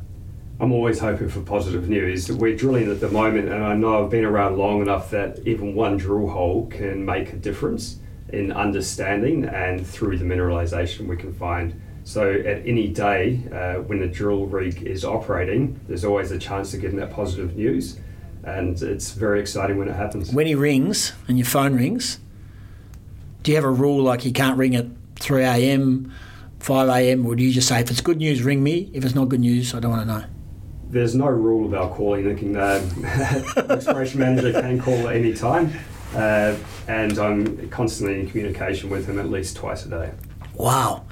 I'm 0.63 0.71
always 0.71 0.99
hoping 0.99 1.27
for 1.27 1.41
positive 1.41 1.89
news. 1.89 2.31
We're 2.31 2.55
drilling 2.55 2.89
at 2.89 3.01
the 3.01 3.09
moment, 3.09 3.49
and 3.49 3.65
I 3.65 3.75
know 3.75 4.01
I've 4.01 4.09
been 4.09 4.23
around 4.23 4.57
long 4.57 4.81
enough 4.81 5.09
that 5.09 5.45
even 5.45 5.75
one 5.75 5.97
drill 5.97 6.29
hole 6.29 6.67
can 6.67 7.03
make 7.03 7.33
a 7.33 7.35
difference 7.35 7.97
in 8.29 8.49
understanding 8.53 9.43
and 9.43 9.85
through 9.85 10.19
the 10.19 10.23
mineralization 10.23 11.05
we 11.05 11.17
can 11.17 11.33
find. 11.33 11.81
So, 12.05 12.31
at 12.31 12.65
any 12.65 12.87
day 12.87 13.41
uh, 13.51 13.81
when 13.81 13.99
the 13.99 14.07
drill 14.07 14.45
rig 14.45 14.83
is 14.83 15.03
operating, 15.03 15.81
there's 15.89 16.05
always 16.05 16.31
a 16.31 16.39
chance 16.39 16.73
of 16.73 16.79
getting 16.79 16.95
that 16.95 17.11
positive 17.11 17.57
news, 17.57 17.99
and 18.45 18.81
it's 18.81 19.11
very 19.11 19.41
exciting 19.41 19.77
when 19.77 19.89
it 19.89 19.97
happens. 19.97 20.31
When 20.31 20.47
he 20.47 20.55
rings 20.55 21.11
and 21.27 21.37
your 21.37 21.45
phone 21.45 21.75
rings, 21.75 22.19
do 23.41 23.51
you 23.51 23.57
have 23.57 23.65
a 23.65 23.69
rule 23.69 24.01
like 24.01 24.23
you 24.23 24.31
can't 24.31 24.57
ring 24.57 24.77
at 24.77 24.85
3 25.19 25.43
a.m., 25.43 26.13
5 26.59 26.87
a.m., 26.87 27.25
or 27.25 27.35
do 27.35 27.43
you 27.43 27.51
just 27.51 27.67
say, 27.67 27.81
if 27.81 27.91
it's 27.91 27.99
good 27.99 28.19
news, 28.19 28.41
ring 28.43 28.63
me? 28.63 28.89
If 28.93 29.03
it's 29.03 29.13
not 29.13 29.27
good 29.27 29.41
news, 29.41 29.75
I 29.75 29.81
don't 29.81 29.91
want 29.91 30.07
to 30.07 30.07
know 30.07 30.32
there's 30.93 31.15
no 31.15 31.27
rule 31.27 31.65
about 31.65 31.91
calling. 31.91 32.23
They 32.23 32.35
can, 32.35 32.55
uh, 32.55 32.87
exploration 33.69 34.19
manager 34.19 34.53
can 34.53 34.79
call 34.79 35.07
at 35.07 35.15
any 35.15 35.33
time, 35.33 35.73
uh, 36.15 36.55
and 36.87 37.17
I'm 37.17 37.69
constantly 37.69 38.19
in 38.19 38.29
communication 38.29 38.89
with 38.89 39.07
him 39.07 39.19
at 39.19 39.29
least 39.29 39.57
twice 39.57 39.85
a 39.85 39.89
day. 39.89 40.11
Wow. 40.53 41.05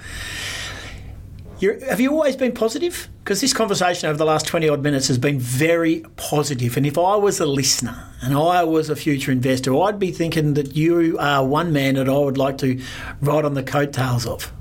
You're, 1.59 1.83
have 1.85 1.99
you 1.99 2.11
always 2.11 2.35
been 2.35 2.53
positive? 2.53 3.07
Because 3.23 3.41
this 3.41 3.53
conversation 3.53 4.09
over 4.09 4.17
the 4.17 4.25
last 4.25 4.47
20 4.47 4.67
odd 4.67 4.81
minutes 4.81 5.07
has 5.09 5.19
been 5.19 5.37
very 5.37 6.03
positive. 6.15 6.75
And 6.75 6.87
if 6.87 6.97
I 6.97 7.15
was 7.15 7.39
a 7.39 7.45
listener 7.45 8.07
and 8.23 8.33
I 8.33 8.63
was 8.63 8.89
a 8.89 8.95
future 8.95 9.31
investor, 9.31 9.75
I'd 9.79 9.99
be 9.99 10.11
thinking 10.11 10.55
that 10.55 10.75
you 10.75 11.19
are 11.19 11.45
one 11.45 11.71
man 11.71 11.95
that 11.95 12.09
I 12.09 12.17
would 12.17 12.37
like 12.37 12.57
to 12.59 12.81
ride 13.21 13.45
on 13.45 13.53
the 13.53 13.61
coattails 13.61 14.25
of. 14.25 14.51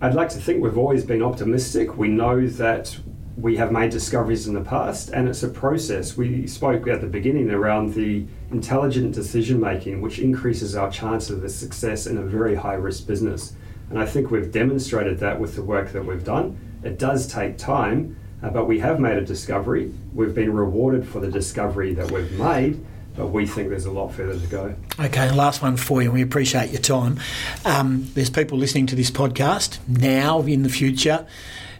I'd 0.00 0.14
like 0.14 0.28
to 0.30 0.38
think 0.38 0.62
we've 0.62 0.78
always 0.78 1.04
been 1.04 1.22
optimistic. 1.22 1.96
We 1.96 2.06
know 2.06 2.46
that 2.46 2.96
we 3.36 3.56
have 3.56 3.72
made 3.72 3.90
discoveries 3.90 4.46
in 4.46 4.54
the 4.54 4.60
past, 4.60 5.10
and 5.10 5.28
it's 5.28 5.42
a 5.42 5.48
process. 5.48 6.16
We 6.16 6.46
spoke 6.46 6.86
at 6.86 7.00
the 7.00 7.06
beginning 7.06 7.50
around 7.50 7.94
the 7.94 8.26
intelligent 8.50 9.12
decision 9.12 9.60
making, 9.60 10.00
which 10.00 10.20
increases 10.20 10.76
our 10.76 10.90
chance 10.90 11.30
of 11.30 11.48
success 11.50 12.06
in 12.06 12.16
a 12.18 12.22
very 12.22 12.54
high 12.54 12.74
risk 12.74 13.06
business. 13.06 13.54
And 13.90 13.98
I 13.98 14.06
think 14.06 14.30
we've 14.30 14.52
demonstrated 14.52 15.18
that 15.18 15.38
with 15.40 15.56
the 15.56 15.62
work 15.62 15.92
that 15.92 16.04
we've 16.04 16.24
done. 16.24 16.58
It 16.84 16.98
does 16.98 17.26
take 17.26 17.58
time, 17.58 18.16
uh, 18.42 18.50
but 18.50 18.66
we 18.66 18.78
have 18.78 19.00
made 19.00 19.18
a 19.18 19.24
discovery. 19.24 19.92
We've 20.12 20.34
been 20.34 20.52
rewarded 20.52 21.06
for 21.06 21.18
the 21.18 21.30
discovery 21.30 21.92
that 21.94 22.10
we've 22.12 22.32
made, 22.38 22.84
but 23.16 23.28
we 23.28 23.46
think 23.46 23.68
there's 23.68 23.86
a 23.86 23.90
lot 23.90 24.12
further 24.12 24.38
to 24.38 24.46
go. 24.46 24.74
Okay, 25.00 25.30
last 25.32 25.60
one 25.60 25.76
for 25.76 26.02
you. 26.02 26.12
We 26.12 26.22
appreciate 26.22 26.70
your 26.70 26.80
time. 26.80 27.18
Um, 27.64 28.08
there's 28.14 28.30
people 28.30 28.58
listening 28.58 28.86
to 28.86 28.96
this 28.96 29.10
podcast 29.10 29.78
now, 29.88 30.40
in 30.42 30.62
the 30.62 30.68
future 30.68 31.26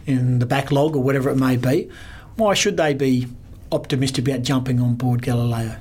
in 0.06 0.38
the 0.38 0.46
backlog 0.46 0.96
or 0.96 1.02
whatever 1.02 1.30
it 1.30 1.36
may 1.36 1.56
be, 1.56 1.90
why 2.36 2.54
should 2.54 2.76
they 2.76 2.94
be 2.94 3.26
optimistic 3.70 4.26
about 4.26 4.42
jumping 4.42 4.80
on 4.80 4.94
board 4.94 5.22
Galileo? 5.22 5.76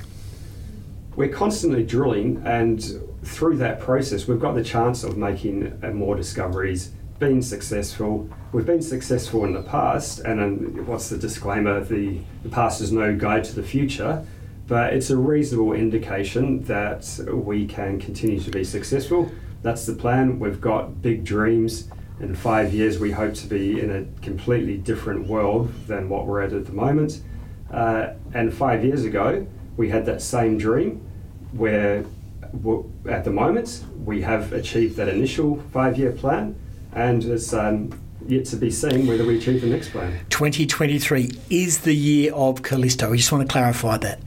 We're 1.15 1.29
constantly 1.29 1.83
drilling, 1.83 2.41
and 2.45 2.83
through 3.23 3.57
that 3.57 3.79
process, 3.79 4.27
we've 4.27 4.39
got 4.39 4.55
the 4.55 4.63
chance 4.63 5.03
of 5.03 5.15
making 5.15 5.79
uh, 5.83 5.91
more 5.91 6.15
discoveries, 6.15 6.91
being 7.19 7.41
successful. 7.41 8.27
We've 8.51 8.65
been 8.65 8.81
successful 8.81 9.45
in 9.45 9.53
the 9.53 9.62
past, 9.62 10.19
and 10.19 10.88
what's 10.88 11.09
the 11.09 11.17
disclaimer? 11.17 11.83
The, 11.83 12.19
the 12.41 12.49
past 12.49 12.81
is 12.81 12.91
no 12.91 13.15
guide 13.15 13.43
to 13.45 13.55
the 13.55 13.63
future, 13.63 14.25
but 14.67 14.93
it's 14.93 15.12
a 15.12 15.17
reasonable 15.17 15.73
indication 15.73 16.63
that 16.63 17.19
we 17.31 17.67
can 17.67 17.99
continue 17.99 18.39
to 18.39 18.49
be 18.49 18.63
successful. 18.63 19.31
That's 19.62 19.86
the 19.86 19.93
plan. 19.93 20.39
We've 20.39 20.59
got 20.59 21.01
big 21.01 21.23
dreams 21.23 21.89
in 22.23 22.36
five 22.36 22.73
years, 22.73 22.99
we 22.99 23.12
hope 23.12 23.33
to 23.36 23.47
be 23.47 23.79
in 23.81 23.91
a 23.91 24.21
completely 24.21 24.77
different 24.77 25.27
world 25.27 25.71
than 25.88 26.09
what 26.09 26.25
we're 26.25 26.41
at 26.41 26.53
at 26.53 26.65
the 26.65 26.71
moment. 26.71 27.21
Uh, 27.69 28.13
and 28.33 28.53
five 28.53 28.83
years 28.83 29.03
ago, 29.03 29.45
we 29.75 29.89
had 29.89 30.05
that 30.05 30.21
same 30.21 30.57
dream 30.57 31.05
where 31.51 32.05
at 33.09 33.23
the 33.23 33.31
moment 33.31 33.83
we 34.05 34.21
have 34.21 34.53
achieved 34.53 34.95
that 34.95 35.09
initial 35.09 35.59
five 35.71 35.97
year 35.97 36.12
plan 36.12 36.55
and 36.93 37.23
it's 37.23 37.51
um, 37.53 37.91
yet 38.27 38.45
to 38.45 38.55
be 38.55 38.69
seen 38.69 39.07
whether 39.07 39.25
we 39.25 39.38
achieve 39.38 39.62
the 39.62 39.67
next 39.67 39.89
plan. 39.89 40.19
2023 40.29 41.31
is 41.49 41.79
the 41.79 41.93
year 41.93 42.33
of 42.33 42.62
Callisto. 42.62 43.09
We 43.09 43.17
just 43.17 43.31
want 43.31 43.47
to 43.47 43.51
clarify 43.51 43.97
that. 43.97 44.19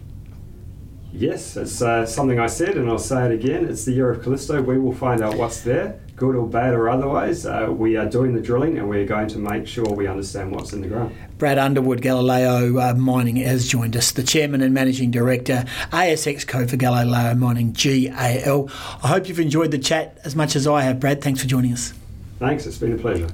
Yes, 1.13 1.57
it's 1.57 1.81
uh, 1.81 2.05
something 2.05 2.39
I 2.39 2.47
said, 2.47 2.77
and 2.77 2.91
I'll 2.91 2.99
say 2.99 3.25
it 3.25 3.33
again. 3.33 3.67
It's 3.69 3.85
the 3.85 3.93
year 3.93 4.11
of 4.11 4.23
Callisto. 4.23 4.61
We 4.61 4.79
will 4.79 4.93
find 4.93 5.23
out 5.23 5.37
what's 5.37 5.63
there, 5.63 5.99
good 6.17 6.35
or 6.35 6.49
bad 6.49 6.75
or 6.75 6.89
otherwise. 6.89 7.47
Uh, 7.47 7.69
we 7.71 7.97
are 7.97 8.07
doing 8.07 8.35
the 8.35 8.41
drilling, 8.41 8.79
and 8.79 8.89
we're 8.89 9.07
going 9.07 9.29
to 9.29 9.39
make 9.39 9.67
sure 9.67 9.85
we 9.85 10.07
understand 10.07 10.51
what's 10.53 10.73
in 10.73 10.81
the 10.81 10.89
ground. 10.89 11.15
Brad 11.39 11.59
Underwood, 11.59 12.01
Galileo 12.01 12.79
uh, 12.81 12.95
Mining, 12.95 13.37
has 13.37 13.69
joined 13.69 13.97
us, 13.97 14.13
the 14.13 14.23
chairman 14.23 14.63
and 14.63 14.73
managing 14.73 15.11
director, 15.11 15.65
ASX 15.93 16.47
code 16.47 16.71
for 16.71 16.77
Galileo 16.77 17.35
Mining, 17.35 17.73
GAL. 17.73 18.69
I 19.03 19.09
hope 19.09 19.29
you've 19.29 19.41
enjoyed 19.41 19.71
the 19.71 19.79
chat 19.79 20.19
as 20.25 20.35
much 20.35 20.57
as 20.57 20.67
I 20.67 20.83
have, 20.83 20.99
Brad. 20.99 21.23
Thanks 21.23 21.43
for 21.43 21.47
joining 21.47 21.73
us. 21.73 21.93
Thanks, 22.39 22.67
it's 22.67 22.79
been 22.79 22.93
a 22.93 22.99
pleasure. 22.99 23.29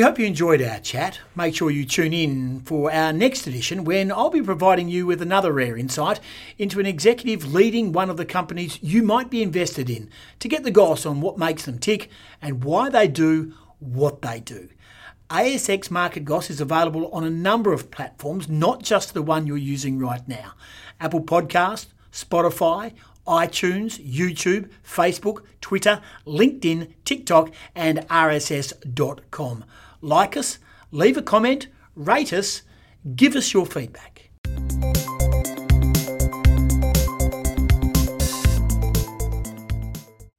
We 0.00 0.04
hope 0.04 0.18
you 0.18 0.24
enjoyed 0.24 0.62
our 0.62 0.78
chat. 0.78 1.20
Make 1.36 1.54
sure 1.54 1.70
you 1.70 1.84
tune 1.84 2.14
in 2.14 2.60
for 2.60 2.90
our 2.90 3.12
next 3.12 3.46
edition 3.46 3.84
when 3.84 4.10
I'll 4.10 4.30
be 4.30 4.40
providing 4.40 4.88
you 4.88 5.04
with 5.04 5.20
another 5.20 5.52
rare 5.52 5.76
insight 5.76 6.20
into 6.56 6.80
an 6.80 6.86
executive 6.86 7.52
leading 7.52 7.92
one 7.92 8.08
of 8.08 8.16
the 8.16 8.24
companies 8.24 8.82
you 8.82 9.02
might 9.02 9.28
be 9.28 9.42
invested 9.42 9.90
in 9.90 10.08
to 10.38 10.48
get 10.48 10.64
the 10.64 10.70
goss 10.70 11.04
on 11.04 11.20
what 11.20 11.36
makes 11.36 11.66
them 11.66 11.78
tick 11.78 12.08
and 12.40 12.64
why 12.64 12.88
they 12.88 13.08
do 13.08 13.52
what 13.78 14.22
they 14.22 14.40
do. 14.40 14.70
ASX 15.28 15.90
Market 15.90 16.24
Goss 16.24 16.48
is 16.48 16.62
available 16.62 17.10
on 17.12 17.22
a 17.22 17.28
number 17.28 17.70
of 17.70 17.90
platforms, 17.90 18.48
not 18.48 18.82
just 18.82 19.12
the 19.12 19.20
one 19.20 19.46
you're 19.46 19.58
using 19.58 19.98
right 19.98 20.26
now 20.26 20.54
Apple 20.98 21.20
Podcast, 21.20 21.88
Spotify, 22.10 22.94
iTunes, 23.26 24.02
YouTube, 24.02 24.70
Facebook, 24.82 25.44
Twitter, 25.60 26.00
LinkedIn, 26.26 26.90
TikTok, 27.04 27.52
and 27.74 27.98
RSS.com. 28.08 29.64
Like 30.02 30.34
us, 30.34 30.58
leave 30.90 31.18
a 31.18 31.22
comment, 31.22 31.66
rate 31.94 32.32
us, 32.32 32.62
give 33.16 33.36
us 33.36 33.52
your 33.52 33.66
feedback. 33.66 34.30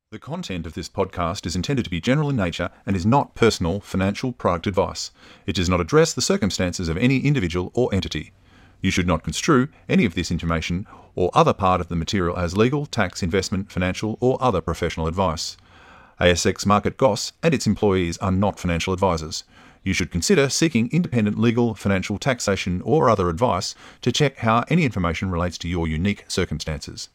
The 0.10 0.20
content 0.20 0.66
of 0.66 0.74
this 0.74 0.90
podcast 0.90 1.46
is 1.46 1.56
intended 1.56 1.86
to 1.86 1.92
be 1.92 2.02
general 2.02 2.32
in 2.32 2.36
nature 2.36 2.72
and 2.88 2.96
is 2.96 3.06
not 3.06 3.36
personal 3.36 3.80
financial 3.80 4.32
product 4.32 4.66
advice. 4.66 5.12
It 5.46 5.56
does 5.56 5.70
not 5.70 5.80
address 5.80 6.14
the 6.14 6.24
circumstances 6.24 6.90
of 6.90 6.98
any 6.98 7.20
individual 7.20 7.72
or 7.76 7.94
entity. 7.94 8.32
You 8.82 8.90
should 8.90 9.08
not 9.08 9.24
construe 9.24 9.68
any 9.88 10.06
of 10.06 10.16
this 10.16 10.32
information 10.32 10.88
or 11.14 11.30
other 11.36 11.54
part 11.54 11.82
of 11.82 11.88
the 11.88 11.96
material 11.96 12.36
as 12.36 12.58
legal, 12.58 12.88
tax, 12.88 13.22
investment, 13.22 13.72
financial, 13.72 14.18
or 14.20 14.42
other 14.42 14.60
professional 14.60 15.06
advice. 15.06 15.56
ASX 16.22 16.68
Market 16.68 16.98
Goss 16.98 17.34
and 17.42 17.52
its 17.52 17.66
employees 17.66 18.20
are 18.20 18.32
not 18.32 18.60
financial 18.60 18.94
advisors. 18.94 19.44
You 19.84 19.92
should 19.94 20.12
consider 20.12 20.50
seeking 20.50 20.88
independent 20.92 21.40
legal, 21.40 21.74
financial, 21.74 22.20
taxation, 22.20 22.80
or 22.84 23.10
other 23.10 23.28
advice 23.28 23.74
to 24.04 24.12
check 24.12 24.38
how 24.38 24.64
any 24.70 24.86
information 24.86 25.32
relates 25.32 25.58
to 25.58 25.68
your 25.68 25.88
unique 25.88 26.26
circumstances. 26.28 27.10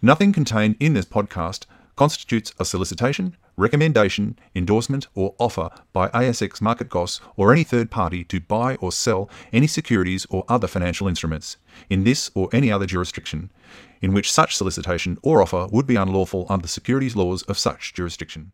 Nothing 0.00 0.32
contained 0.32 0.76
in 0.80 0.94
this 0.94 1.04
podcast 1.04 1.66
constitutes 1.96 2.54
a 2.58 2.64
solicitation, 2.64 3.36
recommendation, 3.58 4.38
endorsement, 4.54 5.06
or 5.14 5.34
offer 5.38 5.68
by 5.92 6.08
ASX 6.08 6.62
Market 6.62 6.88
Goss 6.88 7.20
or 7.36 7.52
any 7.52 7.62
third 7.62 7.90
party 7.90 8.24
to 8.24 8.40
buy 8.40 8.76
or 8.76 8.90
sell 8.90 9.28
any 9.52 9.66
securities 9.66 10.26
or 10.30 10.46
other 10.48 10.66
financial 10.66 11.08
instruments 11.08 11.58
in 11.90 12.04
this 12.04 12.30
or 12.34 12.48
any 12.54 12.72
other 12.72 12.86
jurisdiction 12.86 13.50
in 14.04 14.12
which 14.12 14.30
such 14.30 14.54
solicitation 14.54 15.16
or 15.22 15.40
offer 15.40 15.66
would 15.72 15.86
be 15.86 15.96
unlawful 15.96 16.44
under 16.50 16.62
the 16.62 16.68
securities 16.68 17.16
laws 17.16 17.42
of 17.44 17.58
such 17.58 17.94
jurisdiction. 17.94 18.52